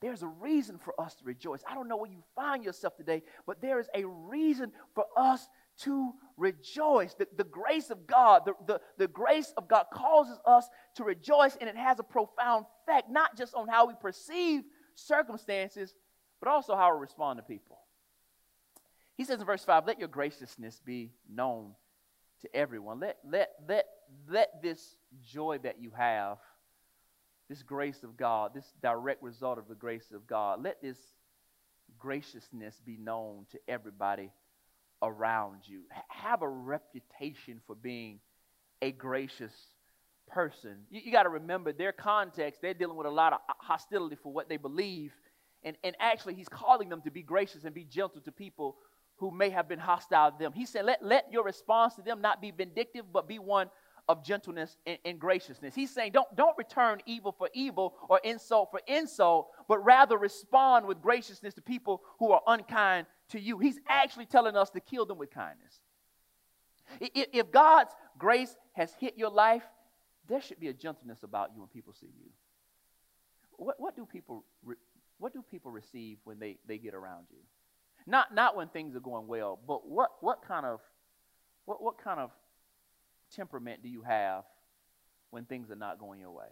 [0.00, 1.62] There's a reason for us to rejoice.
[1.68, 5.46] I don't know where you find yourself today, but there is a reason for us
[5.80, 7.14] to rejoice.
[7.14, 11.56] The, the grace of God, the, the, the grace of God causes us to rejoice,
[11.60, 14.62] and it has a profound effect, not just on how we perceive
[14.94, 15.94] circumstances,
[16.40, 17.78] but also how we respond to people.
[19.16, 21.74] He says in verse 5, let your graciousness be known
[22.40, 23.00] to everyone.
[23.00, 23.84] Let, let, let,
[24.28, 26.38] let this joy that you have,
[27.48, 30.96] this grace of God, this direct result of the grace of God, let this
[31.98, 34.30] graciousness be known to everybody
[35.02, 35.82] around you.
[36.08, 38.20] Have a reputation for being
[38.82, 39.52] a gracious
[40.28, 40.76] person.
[40.90, 44.32] You, you got to remember their context, they're dealing with a lot of hostility for
[44.32, 45.12] what they believe.
[45.62, 48.76] And, and actually, he's calling them to be gracious and be gentle to people
[49.16, 50.52] who may have been hostile to them.
[50.52, 53.68] He said, let, let your response to them not be vindictive, but be one
[54.08, 55.74] of gentleness and, and, graciousness.
[55.74, 60.86] He's saying, don't, don't return evil for evil or insult for insult, but rather respond
[60.86, 63.58] with graciousness to people who are unkind to you.
[63.58, 65.80] He's actually telling us to kill them with kindness.
[67.00, 69.62] If God's grace has hit your life,
[70.28, 72.30] there should be a gentleness about you when people see you.
[73.58, 74.74] What, what do people re,
[75.20, 77.38] what do people receive when they, they get around you?
[78.06, 80.80] Not not when things are going well, but what what kind of
[81.66, 82.30] what what kind of
[83.36, 84.44] temperament do you have
[85.30, 86.48] when things are not going your way?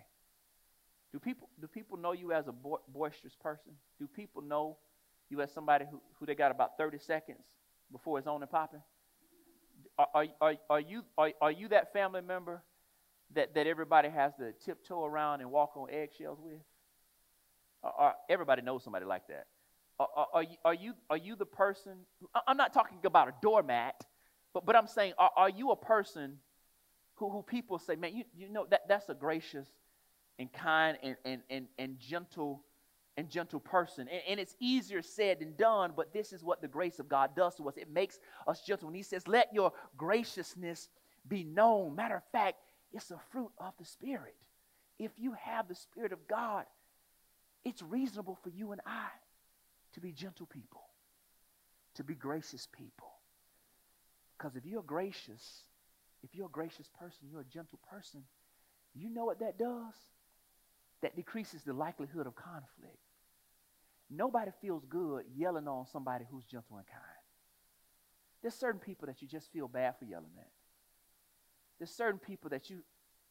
[1.10, 3.72] Do people do people know you as a bo- boisterous person?
[3.98, 4.76] Do people know
[5.30, 7.44] you as somebody who, who they got about 30 seconds
[7.90, 8.82] before it's on and popping?
[9.98, 12.62] Are, are, are, you, are, are you that family member
[13.34, 16.60] that, that everybody has to tiptoe around and walk on eggshells with?
[17.82, 19.46] Or, everybody knows somebody like that.
[20.00, 21.92] Are, are, you, are, you, are you the person?
[22.46, 24.04] I'm not talking about a doormat,
[24.54, 26.38] but, but I'm saying, are, are you a person
[27.14, 29.66] who, who people say, man, you, you know, that, that's a gracious
[30.38, 32.62] and kind and, and, and, and gentle
[33.16, 34.06] and gentle person.
[34.08, 37.34] And, and, it's easier said than done, but this is what the grace of God
[37.34, 37.76] does to us.
[37.76, 38.86] It makes us gentle.
[38.86, 40.88] When He says, Let your graciousness
[41.26, 41.96] be known.
[41.96, 42.58] Matter of fact,
[42.92, 44.36] it's a fruit of the Spirit.
[45.00, 46.64] If you have the Spirit of God,
[47.64, 49.08] it's reasonable for you and I
[49.94, 50.82] to be gentle people,
[51.94, 53.08] to be gracious people.
[54.36, 55.64] Because if you're gracious,
[56.22, 58.22] if you're a gracious person, you're a gentle person,
[58.94, 59.94] you know what that does?
[61.02, 62.98] That decreases the likelihood of conflict.
[64.10, 67.02] Nobody feels good yelling on somebody who's gentle and kind.
[68.42, 70.50] There's certain people that you just feel bad for yelling at.
[71.78, 72.82] There's certain people that you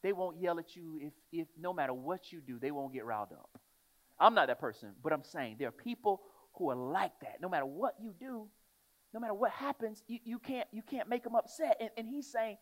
[0.02, 3.04] they won't yell at you if if no matter what you do, they won't get
[3.04, 3.58] riled up.
[4.20, 6.22] I'm not that person, but I'm saying there are people
[6.54, 7.40] who are like that.
[7.40, 8.48] No matter what you do,
[9.14, 11.76] no matter what happens, you, you can't you can't make them upset.
[11.80, 12.58] And, and he's saying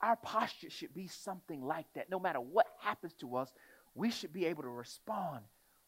[0.00, 2.10] our posture should be something like that.
[2.10, 3.52] No matter what happens to us,
[3.94, 5.42] we should be able to respond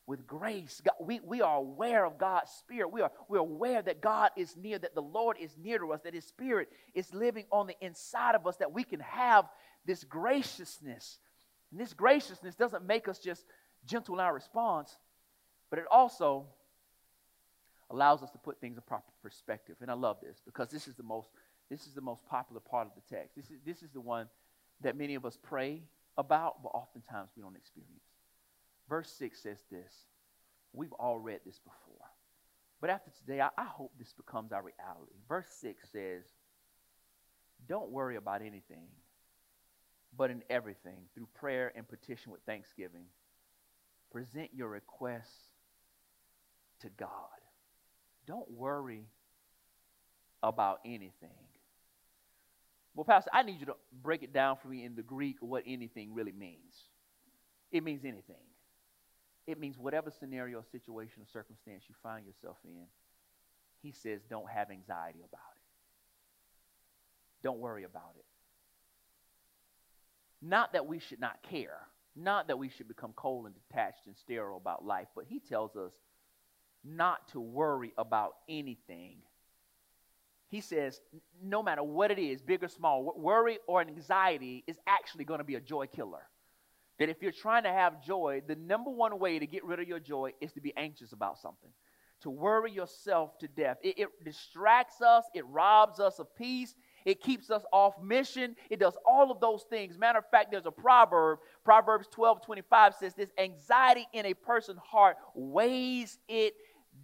[0.06, 0.80] with grace.
[0.84, 2.88] God, we, we are aware of God's Spirit.
[2.88, 6.00] We are, we're aware that God is near, that the Lord is near to us,
[6.02, 9.46] that His Spirit is living on the inside of us, that we can have
[9.86, 11.18] this graciousness.
[11.70, 13.44] And this graciousness doesn't make us just
[13.86, 14.96] gentle in our response,
[15.70, 16.46] but it also
[17.90, 19.76] allows us to put things in proper perspective.
[19.80, 21.28] And I love this because this is the most
[21.70, 23.34] this is the most popular part of the text.
[23.36, 24.28] This is, this is the one
[24.82, 25.82] that many of us pray
[26.18, 28.04] about, but oftentimes we don't experience.
[28.88, 29.92] Verse 6 says this.
[30.74, 32.06] We've all read this before.
[32.80, 35.14] But after today, I, I hope this becomes our reality.
[35.28, 36.24] Verse 6 says,
[37.66, 38.88] Don't worry about anything,
[40.16, 43.06] but in everything, through prayer and petition with thanksgiving,
[44.14, 45.50] present your requests
[46.80, 47.10] to God.
[48.28, 49.08] Don't worry
[50.40, 51.30] about anything.
[52.94, 53.74] Well, Pastor, I need you to
[54.04, 56.74] break it down for me in the Greek what anything really means.
[57.72, 58.36] It means anything.
[59.48, 62.84] It means whatever scenario, situation, or circumstance you find yourself in,
[63.82, 65.62] he says, don't have anxiety about it.
[67.42, 68.24] Don't worry about it.
[70.40, 71.80] Not that we should not care,
[72.16, 75.76] not that we should become cold and detached and sterile about life, but he tells
[75.76, 75.92] us
[76.84, 79.16] not to worry about anything.
[80.48, 81.00] He says,
[81.42, 85.44] no matter what it is, big or small, worry or anxiety is actually going to
[85.44, 86.28] be a joy killer.
[86.98, 89.88] that if you're trying to have joy, the number one way to get rid of
[89.88, 91.70] your joy is to be anxious about something,
[92.20, 93.78] to worry yourself to death.
[93.82, 96.74] It, it distracts us, it robs us of peace,
[97.04, 98.56] it keeps us off mission.
[98.70, 99.98] It does all of those things.
[99.98, 101.38] Matter of fact, there's a proverb.
[101.64, 106.54] Proverbs 12 25 says this anxiety in a person's heart weighs it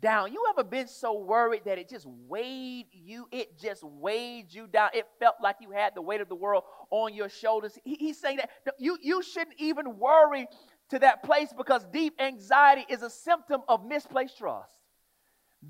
[0.01, 0.33] down.
[0.33, 3.27] You ever been so worried that it just weighed you?
[3.33, 4.91] It just weighed you down.
[4.95, 7.77] It felt like you had the weight of the world on your shoulders.
[7.85, 10.47] He, he's saying that you, you shouldn't even worry
[10.91, 14.71] to that place because deep anxiety is a symptom of misplaced trust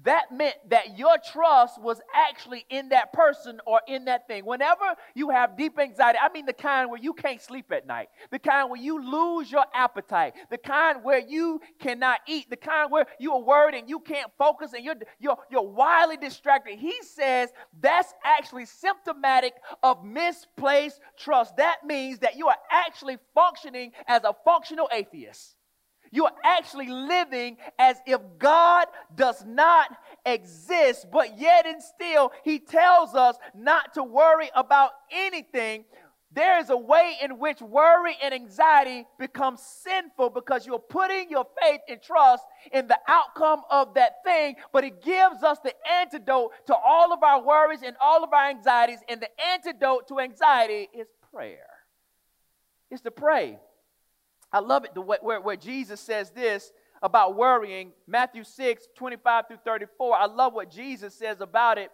[0.04, 4.46] that meant that your trust was actually in that person or in that thing.
[4.46, 8.08] Whenever you have deep anxiety, I mean the kind where you can't sleep at night,
[8.30, 12.90] the kind where you lose your appetite, the kind where you cannot eat, the kind
[12.90, 16.78] where you are worried and you can't focus and you're, you're, you're wildly distracted.
[16.78, 17.50] He says
[17.80, 21.56] that's actually symptomatic of misplaced trust.
[21.56, 25.56] That means that you are actually functioning as a functional atheist.
[26.12, 29.88] You are actually living as if God does not
[30.26, 35.84] exist, but yet and still, He tells us not to worry about anything.
[36.32, 41.44] There is a way in which worry and anxiety become sinful because you're putting your
[41.60, 46.52] faith and trust in the outcome of that thing, but it gives us the antidote
[46.66, 50.88] to all of our worries and all of our anxieties, and the antidote to anxiety
[50.96, 51.66] is prayer.
[52.92, 53.58] It's to pray.
[54.52, 57.92] I love it the way, where, where Jesus says this about worrying.
[58.06, 60.16] Matthew 6, 25 through 34.
[60.16, 61.90] I love what Jesus says about it.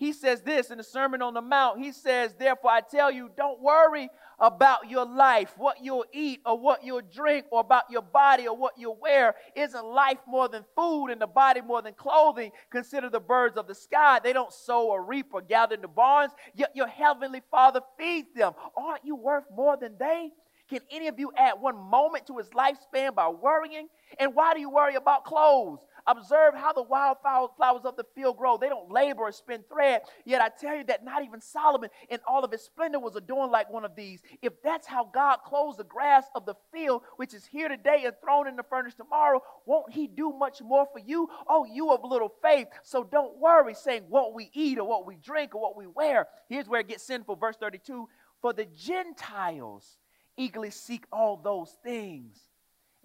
[0.00, 1.78] He says this in the Sermon on the Mount.
[1.78, 6.58] He says, Therefore, I tell you, don't worry about your life, what you'll eat or
[6.58, 9.34] what you'll drink, or about your body or what you'll wear.
[9.54, 12.50] Isn't life more than food and the body more than clothing?
[12.70, 14.20] Consider the birds of the sky.
[14.24, 18.32] They don't sow or reap or gather in the barns, yet your heavenly Father feeds
[18.34, 18.54] them.
[18.78, 20.30] Aren't you worth more than they?
[20.70, 23.88] Can any of you add one moment to his lifespan by worrying?
[24.20, 25.80] And why do you worry about clothes?
[26.06, 28.56] Observe how the wildflowers of the field grow.
[28.56, 30.02] They don't labor or spin thread.
[30.24, 33.50] Yet I tell you that not even Solomon in all of his splendor was adorned
[33.50, 34.22] like one of these.
[34.42, 38.14] If that's how God clothes the grass of the field, which is here today and
[38.22, 41.28] thrown in the furnace tomorrow, won't he do much more for you?
[41.48, 42.68] Oh, you of little faith.
[42.84, 46.28] So don't worry saying what we eat or what we drink or what we wear.
[46.48, 47.36] Here's where it gets sinful.
[47.36, 48.08] Verse 32
[48.40, 49.98] For the Gentiles,
[50.40, 52.38] eagerly seek all those things.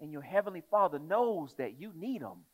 [0.00, 2.44] And your heavenly Father knows that you need them.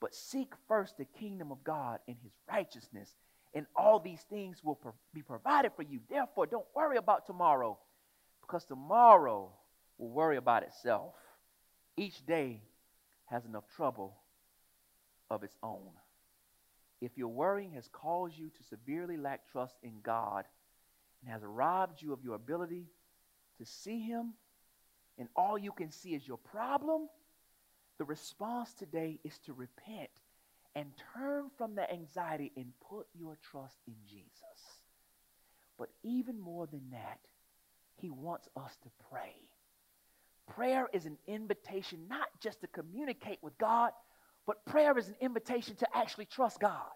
[0.00, 3.14] But seek first the kingdom of God and his righteousness,
[3.54, 6.00] and all these things will pro- be provided for you.
[6.10, 7.78] Therefore, don't worry about tomorrow,
[8.40, 9.52] because tomorrow
[9.98, 11.14] will worry about itself.
[11.96, 12.62] Each day
[13.26, 14.16] has enough trouble
[15.30, 15.90] of its own.
[17.00, 20.46] If your worrying has caused you to severely lack trust in God
[21.22, 22.86] and has robbed you of your ability
[23.58, 24.34] to see Him,
[25.18, 27.08] and all you can see is your problem,
[27.98, 30.10] the response today is to repent
[30.74, 34.32] and turn from the anxiety and put your trust in Jesus.
[35.78, 37.18] But even more than that,
[37.96, 39.34] He wants us to pray.
[40.48, 43.92] Prayer is an invitation not just to communicate with God,
[44.46, 46.90] but prayer is an invitation to actually trust God.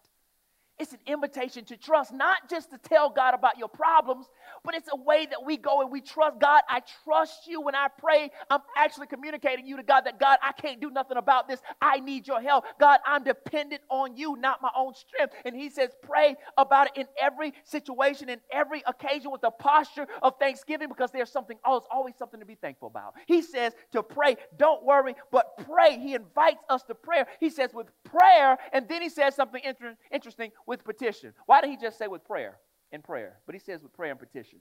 [0.78, 4.26] It's an invitation to trust, not just to tell God about your problems,
[4.62, 6.60] but it's a way that we go and we trust God.
[6.68, 8.30] I trust you when I pray.
[8.50, 11.60] I'm actually communicating you to God that God, I can't do nothing about this.
[11.80, 12.64] I need your help.
[12.78, 15.34] God, I'm dependent on you, not my own strength.
[15.46, 20.06] And He says, pray about it in every situation, in every occasion with a posture
[20.22, 23.14] of thanksgiving because there's something, oh, it's always something to be thankful about.
[23.26, 25.98] He says to pray, don't worry, but pray.
[25.98, 27.26] He invites us to prayer.
[27.40, 31.32] He says with prayer, and then He says something inter- interesting with petition.
[31.46, 32.58] Why did he just say with prayer
[32.92, 33.38] and prayer?
[33.46, 34.58] But he says with prayer and petition.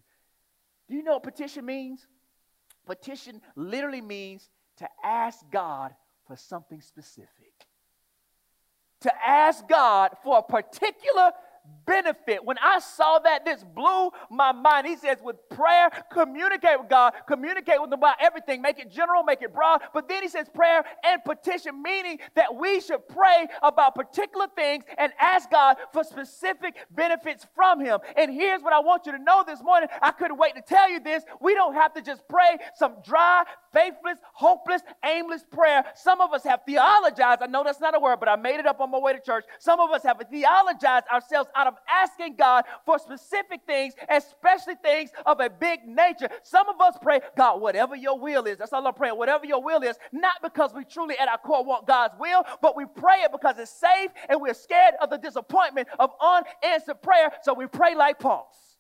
[0.88, 2.06] Do you know what petition means?
[2.86, 5.94] Petition literally means to ask God
[6.28, 7.54] for something specific.
[9.02, 11.32] To ask God for a particular
[11.86, 12.44] benefit.
[12.44, 14.88] When I saw that, this blew my mind.
[14.88, 19.24] He says, with prayer, communicate with God, communicate with Him about everything, make it general,
[19.24, 19.82] make it broad.
[19.94, 24.84] But then he says, prayer and petition, meaning that we should pray about particular things
[24.98, 28.00] and ask God for specific benefits from Him.
[28.18, 29.90] And here's what I want you to know this morning.
[30.02, 31.24] I couldn't wait to tell you this.
[31.40, 35.84] We don't have to just pray some dry, faithless, hopeless, aimless prayer.
[35.96, 37.42] Some of us have theologized.
[37.42, 39.20] I know that's not a word, but I made it up on my way to
[39.20, 39.46] church.
[39.60, 45.12] Some of us have theologized ourselves out of asking God for specific things, especially things
[45.26, 46.30] of a big nature.
[46.44, 48.58] Some of us pray, God, whatever your will is.
[48.58, 49.18] That's all I'm praying.
[49.18, 52.76] Whatever your will is, not because we truly at our core want God's will, but
[52.76, 57.32] we pray it because it's safe and we're scared of the disappointment of unanswered prayer.
[57.44, 58.75] So we pray like punks.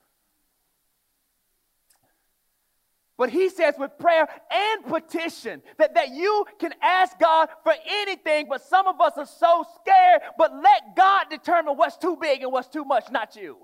[3.17, 8.47] But he says with prayer and petition that, that you can ask God for anything,
[8.49, 10.21] but some of us are so scared.
[10.37, 13.57] But let God determine what's too big and what's too much, not you.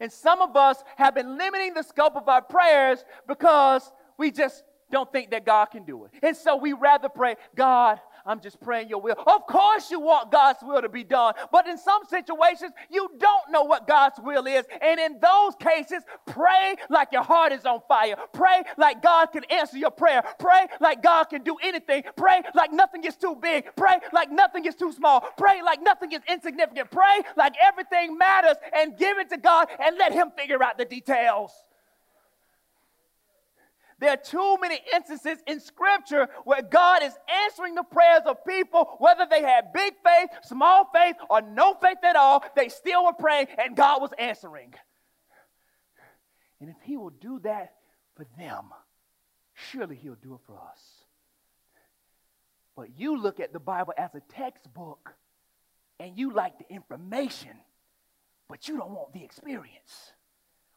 [0.00, 4.64] And some of us have been limiting the scope of our prayers because we just
[4.90, 6.10] don't think that God can do it.
[6.22, 9.16] And so we rather pray, God, I'm just praying your will.
[9.26, 13.50] Of course, you want God's will to be done, but in some situations, you don't
[13.50, 14.64] know what God's will is.
[14.80, 18.16] And in those cases, pray like your heart is on fire.
[18.32, 20.22] Pray like God can answer your prayer.
[20.38, 22.04] Pray like God can do anything.
[22.16, 23.64] Pray like nothing is too big.
[23.76, 25.20] Pray like nothing is too small.
[25.36, 26.90] Pray like nothing is insignificant.
[26.90, 30.84] Pray like everything matters and give it to God and let Him figure out the
[30.84, 31.52] details.
[34.00, 37.12] There are too many instances in Scripture where God is
[37.44, 41.98] answering the prayers of people, whether they had big faith, small faith, or no faith
[42.02, 44.72] at all, they still were praying and God was answering.
[46.60, 47.74] And if He will do that
[48.16, 48.70] for them,
[49.52, 50.80] surely He'll do it for us.
[52.76, 55.14] But you look at the Bible as a textbook
[55.98, 57.52] and you like the information,
[58.48, 60.12] but you don't want the experience.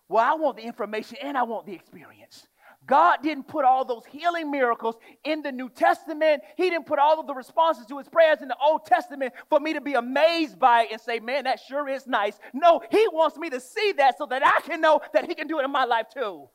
[0.09, 2.47] Well, I want the information and I want the experience.
[2.85, 6.41] God didn't put all those healing miracles in the New Testament.
[6.57, 9.59] He didn't put all of the responses to his prayers in the Old Testament for
[9.59, 12.37] me to be amazed by it and say, man, that sure is nice.
[12.53, 15.47] No, he wants me to see that so that I can know that he can
[15.47, 16.49] do it in my life too.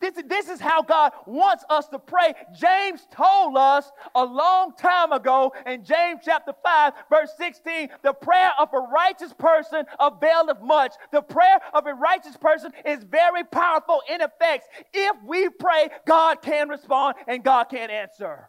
[0.00, 2.32] This, this is how God wants us to pray.
[2.58, 8.50] James told us a long time ago in James chapter 5, verse 16 the prayer
[8.58, 10.94] of a righteous person availeth much.
[11.12, 14.66] The prayer of a righteous person is very powerful in effects.
[14.94, 18.48] If we pray, God can respond and God can answer.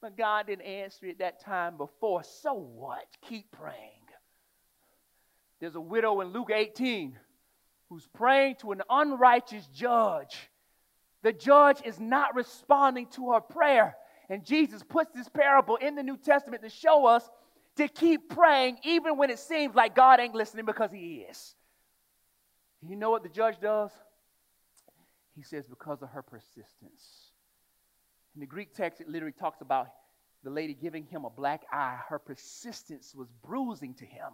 [0.00, 2.22] But God didn't answer it that time before.
[2.24, 3.04] So what?
[3.28, 3.76] Keep praying.
[5.60, 7.18] There's a widow in Luke 18
[7.90, 10.48] who's praying to an unrighteous judge.
[11.22, 13.96] The judge is not responding to her prayer.
[14.30, 17.28] And Jesus puts this parable in the New Testament to show us
[17.76, 21.54] to keep praying even when it seems like God ain't listening because he is.
[22.88, 23.90] You know what the judge does?
[25.36, 27.32] He says, because of her persistence.
[28.34, 29.88] In the Greek text, it literally talks about
[30.44, 31.98] the lady giving him a black eye.
[32.08, 34.30] Her persistence was bruising to him.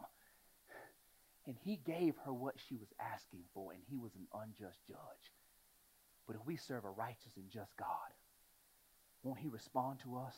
[1.47, 5.33] And he gave her what she was asking for, and he was an unjust judge.
[6.27, 7.87] But if we serve a righteous and just God,
[9.23, 10.37] won't he respond to us?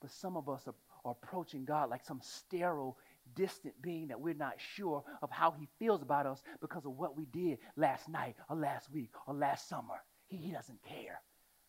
[0.00, 2.98] But some of us are, are approaching God like some sterile,
[3.34, 7.16] distant being that we're not sure of how he feels about us because of what
[7.16, 10.02] we did last night or last week or last summer.
[10.28, 11.20] He, he doesn't care.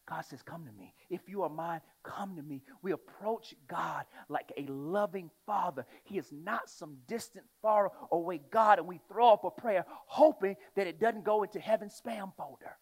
[0.08, 0.94] God says, Come to me.
[1.10, 2.64] If you are mine, come to me.
[2.82, 5.86] We approach God like a loving father.
[6.06, 10.56] He is not some distant, far away God, and we throw up a prayer hoping
[10.76, 12.78] that it doesn't go into heaven's spam folder.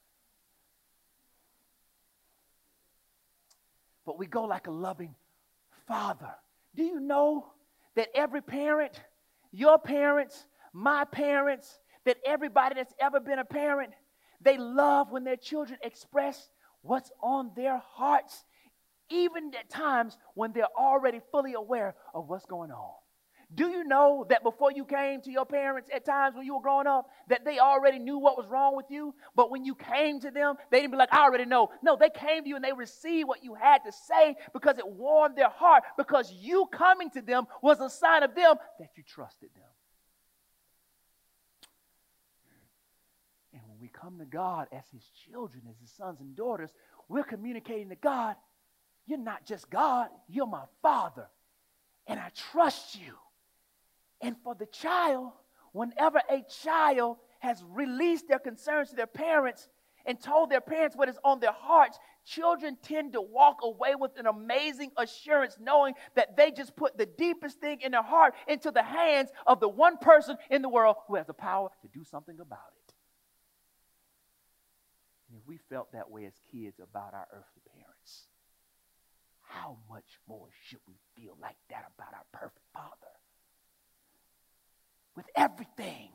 [4.06, 5.16] But we go like a loving
[5.88, 6.36] father.
[6.76, 7.48] Do you know
[7.96, 9.02] that every parent,
[9.52, 13.94] your parents, my parents, that everybody that's ever been a parent,
[14.42, 16.50] they love when their children express
[16.86, 18.44] what's on their hearts,
[19.10, 22.94] even at times when they're already fully aware of what's going on.
[23.54, 26.62] Do you know that before you came to your parents at times when you were
[26.62, 29.14] growing up, that they already knew what was wrong with you?
[29.36, 31.70] But when you came to them, they didn't be like, I already know.
[31.84, 34.88] No, they came to you and they received what you had to say because it
[34.88, 39.04] warmed their heart, because you coming to them was a sign of them that you
[39.04, 39.64] trusted them.
[43.86, 46.70] we come to God as His children, as His sons and daughters,
[47.10, 48.36] we're communicating to God,
[49.08, 51.28] You're not just God, you're my Father,
[52.06, 53.16] and I trust you.
[54.22, 55.32] And for the child,
[55.72, 59.68] whenever a child has released their concerns to their parents
[60.06, 64.12] and told their parents what is on their hearts, children tend to walk away with
[64.20, 68.70] an amazing assurance knowing that they just put the deepest thing in their heart into
[68.70, 72.04] the hands of the one person in the world who has the power to do
[72.04, 72.75] something about it.
[75.48, 78.28] We felt that way as kids about our earthly parents,
[79.42, 82.92] how much more should we feel like that about our perfect Father?
[85.16, 86.10] With everything,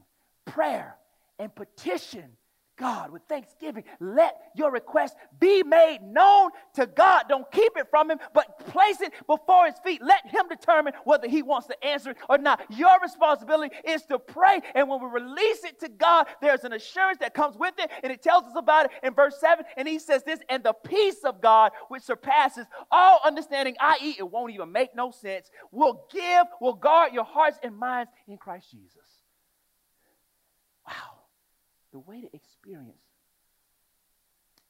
[0.45, 0.97] prayer
[1.39, 2.37] and petition
[2.81, 3.85] God with thanksgiving.
[4.01, 7.25] Let your request be made known to God.
[7.29, 10.01] Don't keep it from Him, but place it before His feet.
[10.03, 12.63] Let Him determine whether He wants to answer it or not.
[12.71, 14.61] Your responsibility is to pray.
[14.75, 17.91] And when we release it to God, there's an assurance that comes with it.
[18.03, 19.63] And it tells us about it in verse 7.
[19.77, 24.29] And He says this, and the peace of God, which surpasses all understanding, i.e., it
[24.29, 28.71] won't even make no sense, will give, will guard your hearts and minds in Christ
[28.71, 29.10] Jesus.
[31.93, 33.03] The way to experience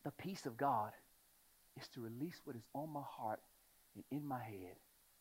[0.05, 0.93] the peace of God
[1.81, 3.41] is to release what is on my heart
[3.95, 4.77] and in my head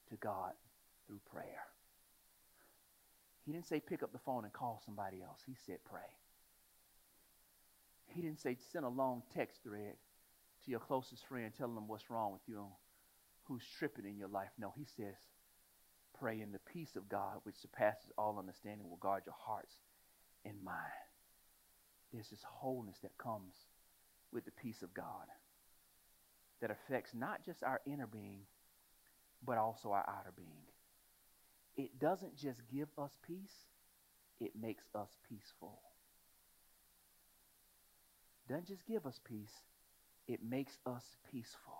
[0.10, 0.54] to God
[1.08, 1.64] through prayer.
[3.46, 5.42] He didn't say pick up the phone and call somebody else.
[5.46, 6.02] He said pray.
[8.08, 9.96] He didn't say send a long text thread
[10.64, 12.70] to your closest friend telling them what's wrong with you and
[13.46, 14.50] who's tripping in your life.
[14.58, 15.16] No, he says
[16.20, 19.74] pray in the peace of God which surpasses all understanding will guard your hearts
[20.46, 21.09] and mind.
[22.14, 23.54] There's this wholeness that comes
[24.32, 25.28] with the peace of God
[26.62, 28.42] that affects not just our inner being,
[29.46, 30.66] but also our outer being.
[31.78, 33.66] It doesn't just give us peace,
[34.40, 35.80] it makes us peaceful.
[38.50, 39.54] Doesn't just give us peace,
[40.28, 41.74] it makes us peaceful.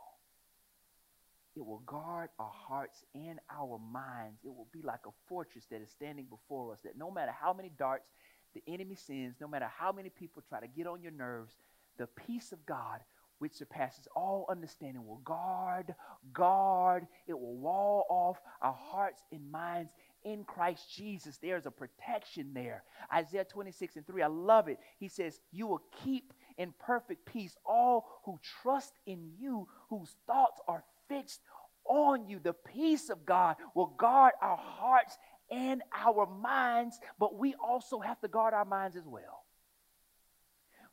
[1.56, 4.40] It will guard our hearts and our minds.
[4.46, 7.54] It will be like a fortress that is standing before us, that no matter how
[7.54, 8.08] many darts
[8.54, 11.56] the enemy sends, no matter how many people try to get on your nerves,
[11.98, 13.00] the peace of God,
[13.40, 15.96] which surpasses all understanding, will guard,
[16.34, 19.94] guard, it will wall off our hearts and minds
[20.24, 21.38] in Christ Jesus.
[21.38, 22.84] There's a protection there.
[23.14, 24.78] Isaiah 26 and 3, I love it.
[25.00, 30.60] He says, You will keep in perfect peace all who trust in you, whose thoughts
[30.68, 31.42] are fixed
[31.86, 32.40] on you.
[32.40, 35.18] The peace of God will guard our hearts
[35.52, 39.44] and our minds, but we also have to guard our minds as well.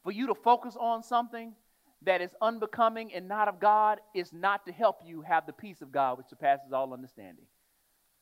[0.02, 1.54] For you to focus on something
[2.02, 5.82] that is unbecoming and not of God is not to help you have the peace
[5.82, 7.46] of God which surpasses all understanding.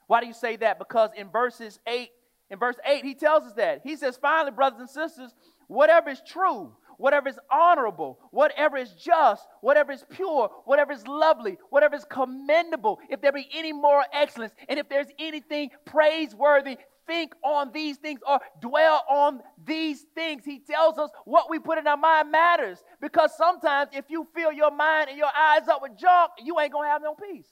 [0.06, 0.78] Why do you say that?
[0.78, 2.10] Because in verses 8,
[2.50, 3.80] in verse 8, he tells us that.
[3.84, 5.34] He says, finally, brothers and sisters,
[5.66, 11.58] whatever is true, whatever is honorable, whatever is just, whatever is pure, whatever is lovely,
[11.70, 16.76] whatever is commendable, if there be any moral excellence, and if there's anything praiseworthy,
[17.06, 20.44] think on these things or dwell on these things.
[20.44, 24.52] He tells us what we put in our mind matters because sometimes if you fill
[24.52, 27.46] your mind and your eyes up with junk, you ain't going to have no peace.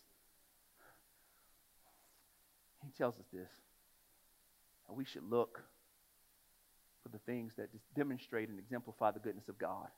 [2.84, 3.50] He tells us this.
[4.88, 5.62] We should look
[7.12, 9.88] the things that demonstrate and exemplify the goodness of God.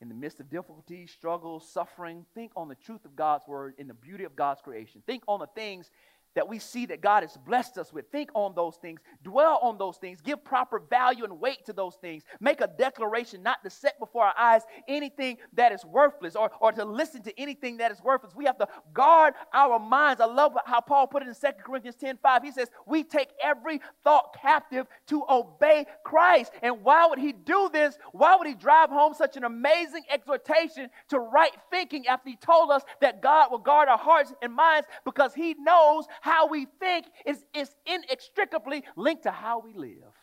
[0.00, 3.86] In the midst of difficulties, struggles, suffering, think on the truth of God's word in
[3.86, 5.02] the beauty of God's creation.
[5.06, 5.90] Think on the things
[6.34, 8.10] that we see that God has blessed us with.
[8.10, 11.96] Think on those things, dwell on those things, give proper value and weight to those
[11.96, 12.24] things.
[12.40, 16.72] Make a declaration not to set before our eyes anything that is worthless or, or
[16.72, 18.34] to listen to anything that is worthless.
[18.34, 20.20] We have to guard our minds.
[20.20, 22.42] I love how Paul put it in 2 Corinthians 10 5.
[22.42, 26.52] He says, We take every thought captive to obey Christ.
[26.62, 27.98] And why would he do this?
[28.12, 32.70] Why would he drive home such an amazing exhortation to right thinking after he told
[32.70, 37.06] us that God will guard our hearts and minds because he knows how we think
[37.26, 40.14] is, is inextricably linked to how we live.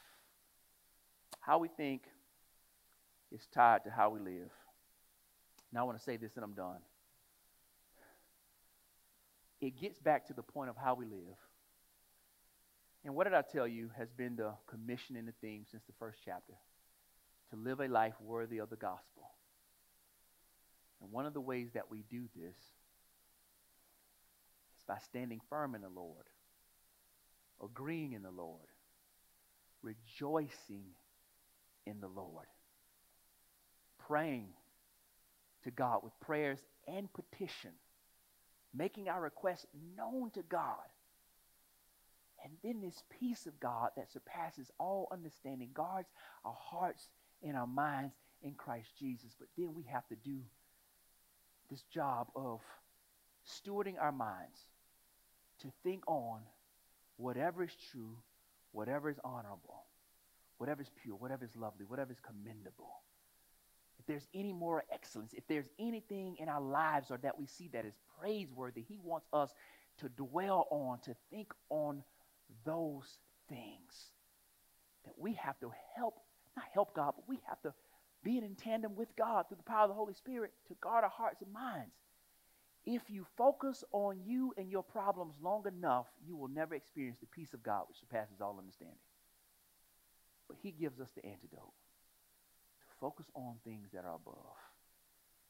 [1.42, 2.04] How we think
[3.34, 4.50] is tied to how we live.
[5.74, 6.80] Now, I want to say this and I'm done.
[9.60, 11.36] It gets back to the point of how we live.
[13.04, 15.94] And what did I tell you has been the commission and the theme since the
[16.00, 16.54] first chapter?
[17.52, 19.32] To live a life worthy of the gospel.
[21.02, 22.56] And one of the ways that we do this
[24.90, 26.26] by standing firm in the Lord,
[27.64, 28.68] agreeing in the Lord,
[29.84, 30.86] rejoicing
[31.86, 32.48] in the Lord,
[34.00, 34.48] praying
[35.64, 37.70] to God with prayers and petition,
[38.74, 40.76] making our requests known to God.
[42.44, 46.08] And then this peace of God that surpasses all understanding guards
[46.44, 47.10] our hearts
[47.44, 49.36] and our minds in Christ Jesus.
[49.38, 50.40] But then we have to do
[51.70, 52.62] this job of
[53.46, 54.60] stewarding our minds
[55.62, 56.42] to think on
[57.18, 58.18] whatever is true,
[58.72, 59.84] whatever is honorable,
[60.58, 63.02] whatever is pure, whatever is lovely, whatever is commendable.
[64.00, 67.70] If there's any more excellence, if there's anything in our lives or that we see
[67.74, 69.54] that is praiseworthy, He wants us
[70.00, 72.04] to dwell on, to think on
[72.66, 73.18] those
[73.50, 74.12] things.
[75.06, 76.20] That we have to help,
[76.56, 77.74] not help God, but we have to
[78.24, 81.10] be in tandem with God through the power of the Holy Spirit to guard our
[81.10, 81.94] hearts and minds.
[82.92, 87.28] If you focus on you and your problems long enough, you will never experience the
[87.28, 88.98] peace of God which surpasses all understanding.
[90.48, 91.70] But He gives us the antidote
[92.82, 94.58] to focus on things that are above,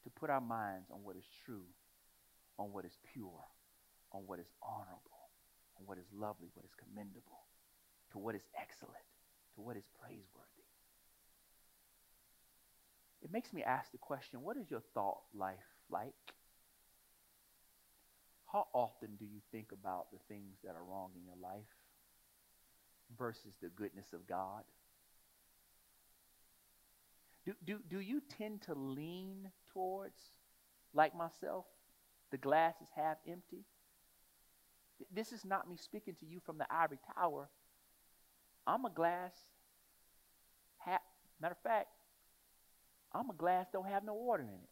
[0.04, 1.64] to put our minds on what is true,
[2.58, 3.40] on what is pure,
[4.12, 5.32] on what is honorable,
[5.78, 7.48] on what is lovely, what is commendable,
[8.12, 9.08] to what is excellent,
[9.54, 10.68] to what is praiseworthy.
[13.22, 16.12] It makes me ask the question what is your thought life like?
[18.52, 21.68] How often do you think about the things that are wrong in your life
[23.16, 24.64] versus the goodness of God?
[27.46, 30.20] Do, do, do you tend to lean towards,
[30.92, 31.64] like myself,
[32.30, 33.64] the glass is half empty?
[35.12, 37.48] This is not me speaking to you from the ivory tower.
[38.66, 39.32] I'm a glass
[40.78, 41.00] half,
[41.40, 41.88] matter of fact,
[43.12, 44.68] I'm a glass don't have no water in it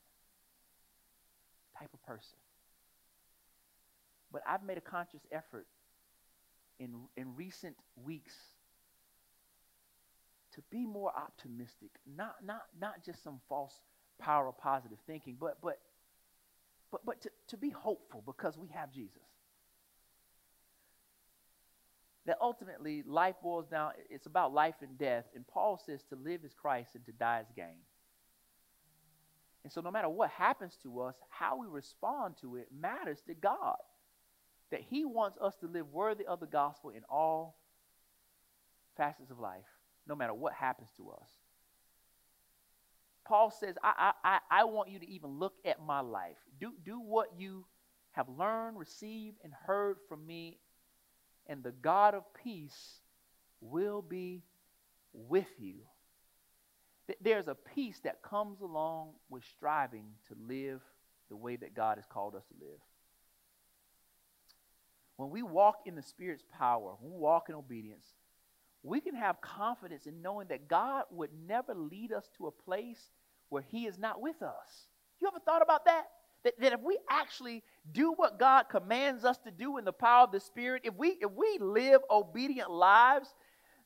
[1.78, 2.38] type of person.
[4.32, 5.66] But I've made a conscious effort
[6.78, 8.34] in, in recent weeks
[10.54, 13.74] to be more optimistic, not, not, not just some false
[14.18, 15.78] power of positive thinking, but, but,
[16.90, 19.22] but, but to, to be hopeful because we have Jesus.
[22.26, 25.24] That ultimately life boils down, it's about life and death.
[25.34, 27.80] And Paul says to live is Christ and to die is gain.
[29.64, 33.34] And so, no matter what happens to us, how we respond to it matters to
[33.34, 33.76] God.
[34.70, 37.56] That He wants us to live worthy of the gospel in all
[38.96, 39.64] facets of life,
[40.06, 41.28] no matter what happens to us.
[43.26, 46.38] Paul says, I, I, I want you to even look at my life.
[46.58, 47.66] Do, do what you
[48.12, 50.58] have learned, received, and heard from me,
[51.46, 53.00] and the God of peace
[53.60, 54.42] will be
[55.12, 55.74] with you.
[57.20, 60.82] There's a peace that comes along with striving to live
[61.28, 62.80] the way that God has called us to live.
[65.18, 68.06] When we walk in the Spirit's power, when we walk in obedience,
[68.84, 73.10] we can have confidence in knowing that God would never lead us to a place
[73.48, 74.86] where He is not with us.
[75.20, 76.04] You ever thought about that?
[76.44, 80.22] That, that if we actually do what God commands us to do in the power
[80.22, 83.34] of the Spirit, if we if we live obedient lives,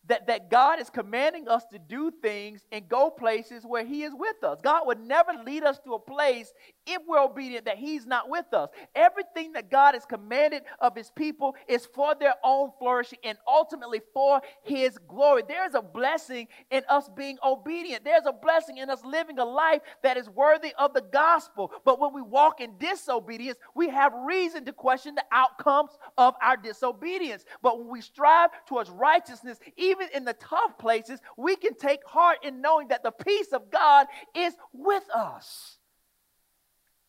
[0.09, 4.13] that, that God is commanding us to do things and go places where He is
[4.17, 4.59] with us.
[4.63, 6.53] God would never lead us to a place,
[6.87, 8.69] if we're obedient, that He's not with us.
[8.97, 14.01] Everything that God has commanded of His people is for their own flourishing and ultimately
[14.13, 15.43] for His glory.
[15.47, 19.83] There's a blessing in us being obedient, there's a blessing in us living a life
[20.03, 21.71] that is worthy of the gospel.
[21.85, 26.57] But when we walk in disobedience, we have reason to question the outcomes of our
[26.57, 27.45] disobedience.
[27.63, 32.05] But when we strive towards righteousness, even even in the tough places, we can take
[32.05, 35.77] heart in knowing that the peace of God is with us.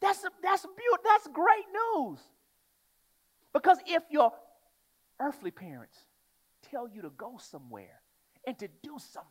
[0.01, 1.03] That's, that's, beautiful.
[1.03, 1.65] that's great
[1.95, 2.19] news.
[3.53, 4.33] Because if your
[5.19, 5.97] earthly parents
[6.69, 8.01] tell you to go somewhere
[8.45, 9.29] and to do something,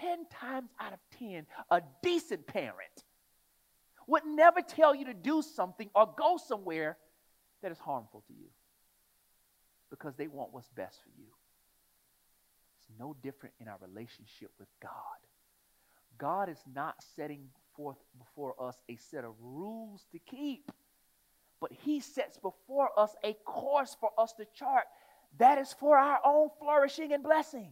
[0.00, 3.04] 10 times out of 10, a decent parent
[4.06, 6.96] would never tell you to do something or go somewhere
[7.62, 8.48] that is harmful to you
[9.90, 11.26] because they want what's best for you
[13.00, 14.92] no different in our relationship with God.
[16.18, 20.70] God is not setting forth before us a set of rules to keep,
[21.60, 24.84] but He sets before us a course for us to chart
[25.38, 27.70] that is for our own flourishing and blessing.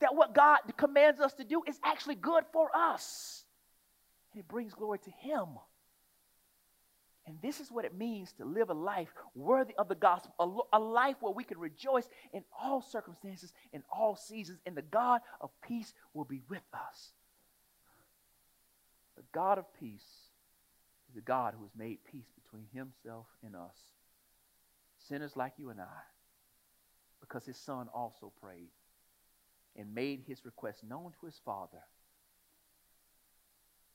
[0.00, 3.44] That what God commands us to do is actually good for us,
[4.32, 5.46] and it brings glory to Him.
[7.28, 10.32] And this is what it means to live a life worthy of the gospel,
[10.72, 14.80] a, a, life where we can rejoice in all circumstances, in all seasons, and the
[14.80, 17.10] God of peace will be with us.
[19.18, 20.06] The God of peace
[21.10, 23.76] is the God who has made peace between himself and us,
[25.06, 26.00] sinners like you and I,
[27.20, 28.70] because his son also prayed
[29.76, 31.82] and made his request known to his Father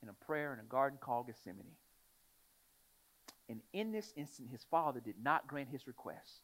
[0.04, 1.74] in a prayer in a garden called Gethsemane.
[3.48, 6.42] And in this instant, his father did not grant his request,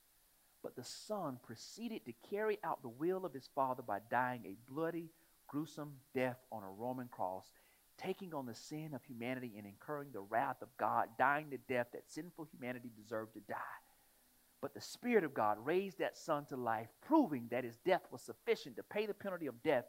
[0.62, 4.70] but the son proceeded to carry out the will of his father by dying a
[4.70, 5.11] bloody,
[5.48, 7.53] gruesome death on a Roman cross,
[7.96, 11.88] taking on the sin of humanity and incurring the wrath of God, dying the death
[11.92, 13.57] that sinful humanity deserved to die.
[14.61, 18.20] But the Spirit of God raised that son to life, proving that his death was
[18.20, 19.86] sufficient to pay the penalty of death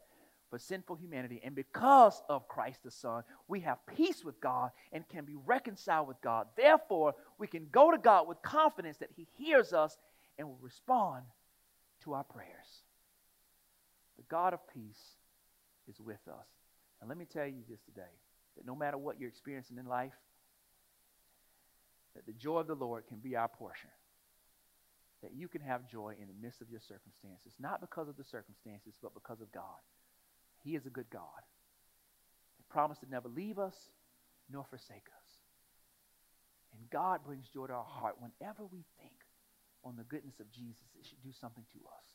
[0.52, 1.42] for sinful humanity.
[1.44, 6.10] And because of Christ the Son, we have peace with God and can be reconciled
[6.10, 6.48] with God.
[6.56, 9.98] Therefore, we can go to God with confidence that He hears us
[10.38, 11.24] and will respond
[12.04, 12.84] to our prayers.
[14.18, 15.16] The God of peace
[15.88, 16.48] is with us.
[17.00, 18.02] And let me tell you this today
[18.58, 20.14] that no matter what you're experiencing in life,
[22.14, 23.90] that the joy of the Lord can be our portion.
[25.24, 28.24] That you can have joy in the midst of your circumstances, not because of the
[28.24, 29.80] circumstances, but because of God.
[30.64, 31.42] He is a good God.
[32.58, 33.76] He promised to never leave us
[34.50, 35.30] nor forsake us.
[36.74, 39.14] And God brings joy to our heart whenever we think
[39.84, 40.86] on the goodness of Jesus.
[41.00, 42.08] It should do something to us.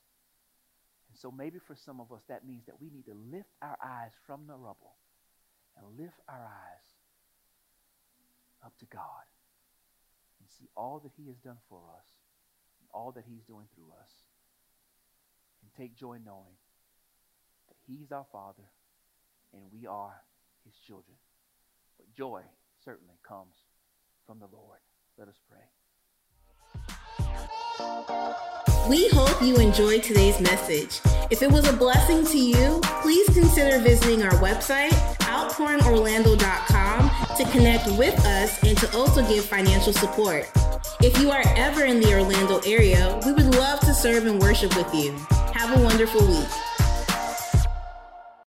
[1.11, 3.77] And so maybe for some of us, that means that we need to lift our
[3.85, 4.97] eyes from the rubble
[5.77, 6.87] and lift our eyes
[8.65, 9.27] up to God
[10.41, 12.09] and see all that He has done for us
[12.81, 14.13] and all that He's doing through us.
[15.63, 16.55] And take joy knowing
[17.87, 18.65] He's our Father,
[19.53, 20.23] and we are
[20.65, 21.17] his children.
[21.97, 22.43] But joy
[22.85, 23.55] certainly comes
[24.27, 24.81] from the Lord.
[25.17, 25.61] Let us pray.
[28.89, 31.01] We hope you enjoyed today's message.
[31.31, 37.87] If it was a blessing to you, please consider visiting our website, outpouringorlando.com, to connect
[37.99, 40.51] with us and to also give financial support.
[41.01, 44.75] If you are ever in the Orlando area, we would love to serve and worship
[44.77, 45.13] with you.
[45.55, 46.49] Have a wonderful week.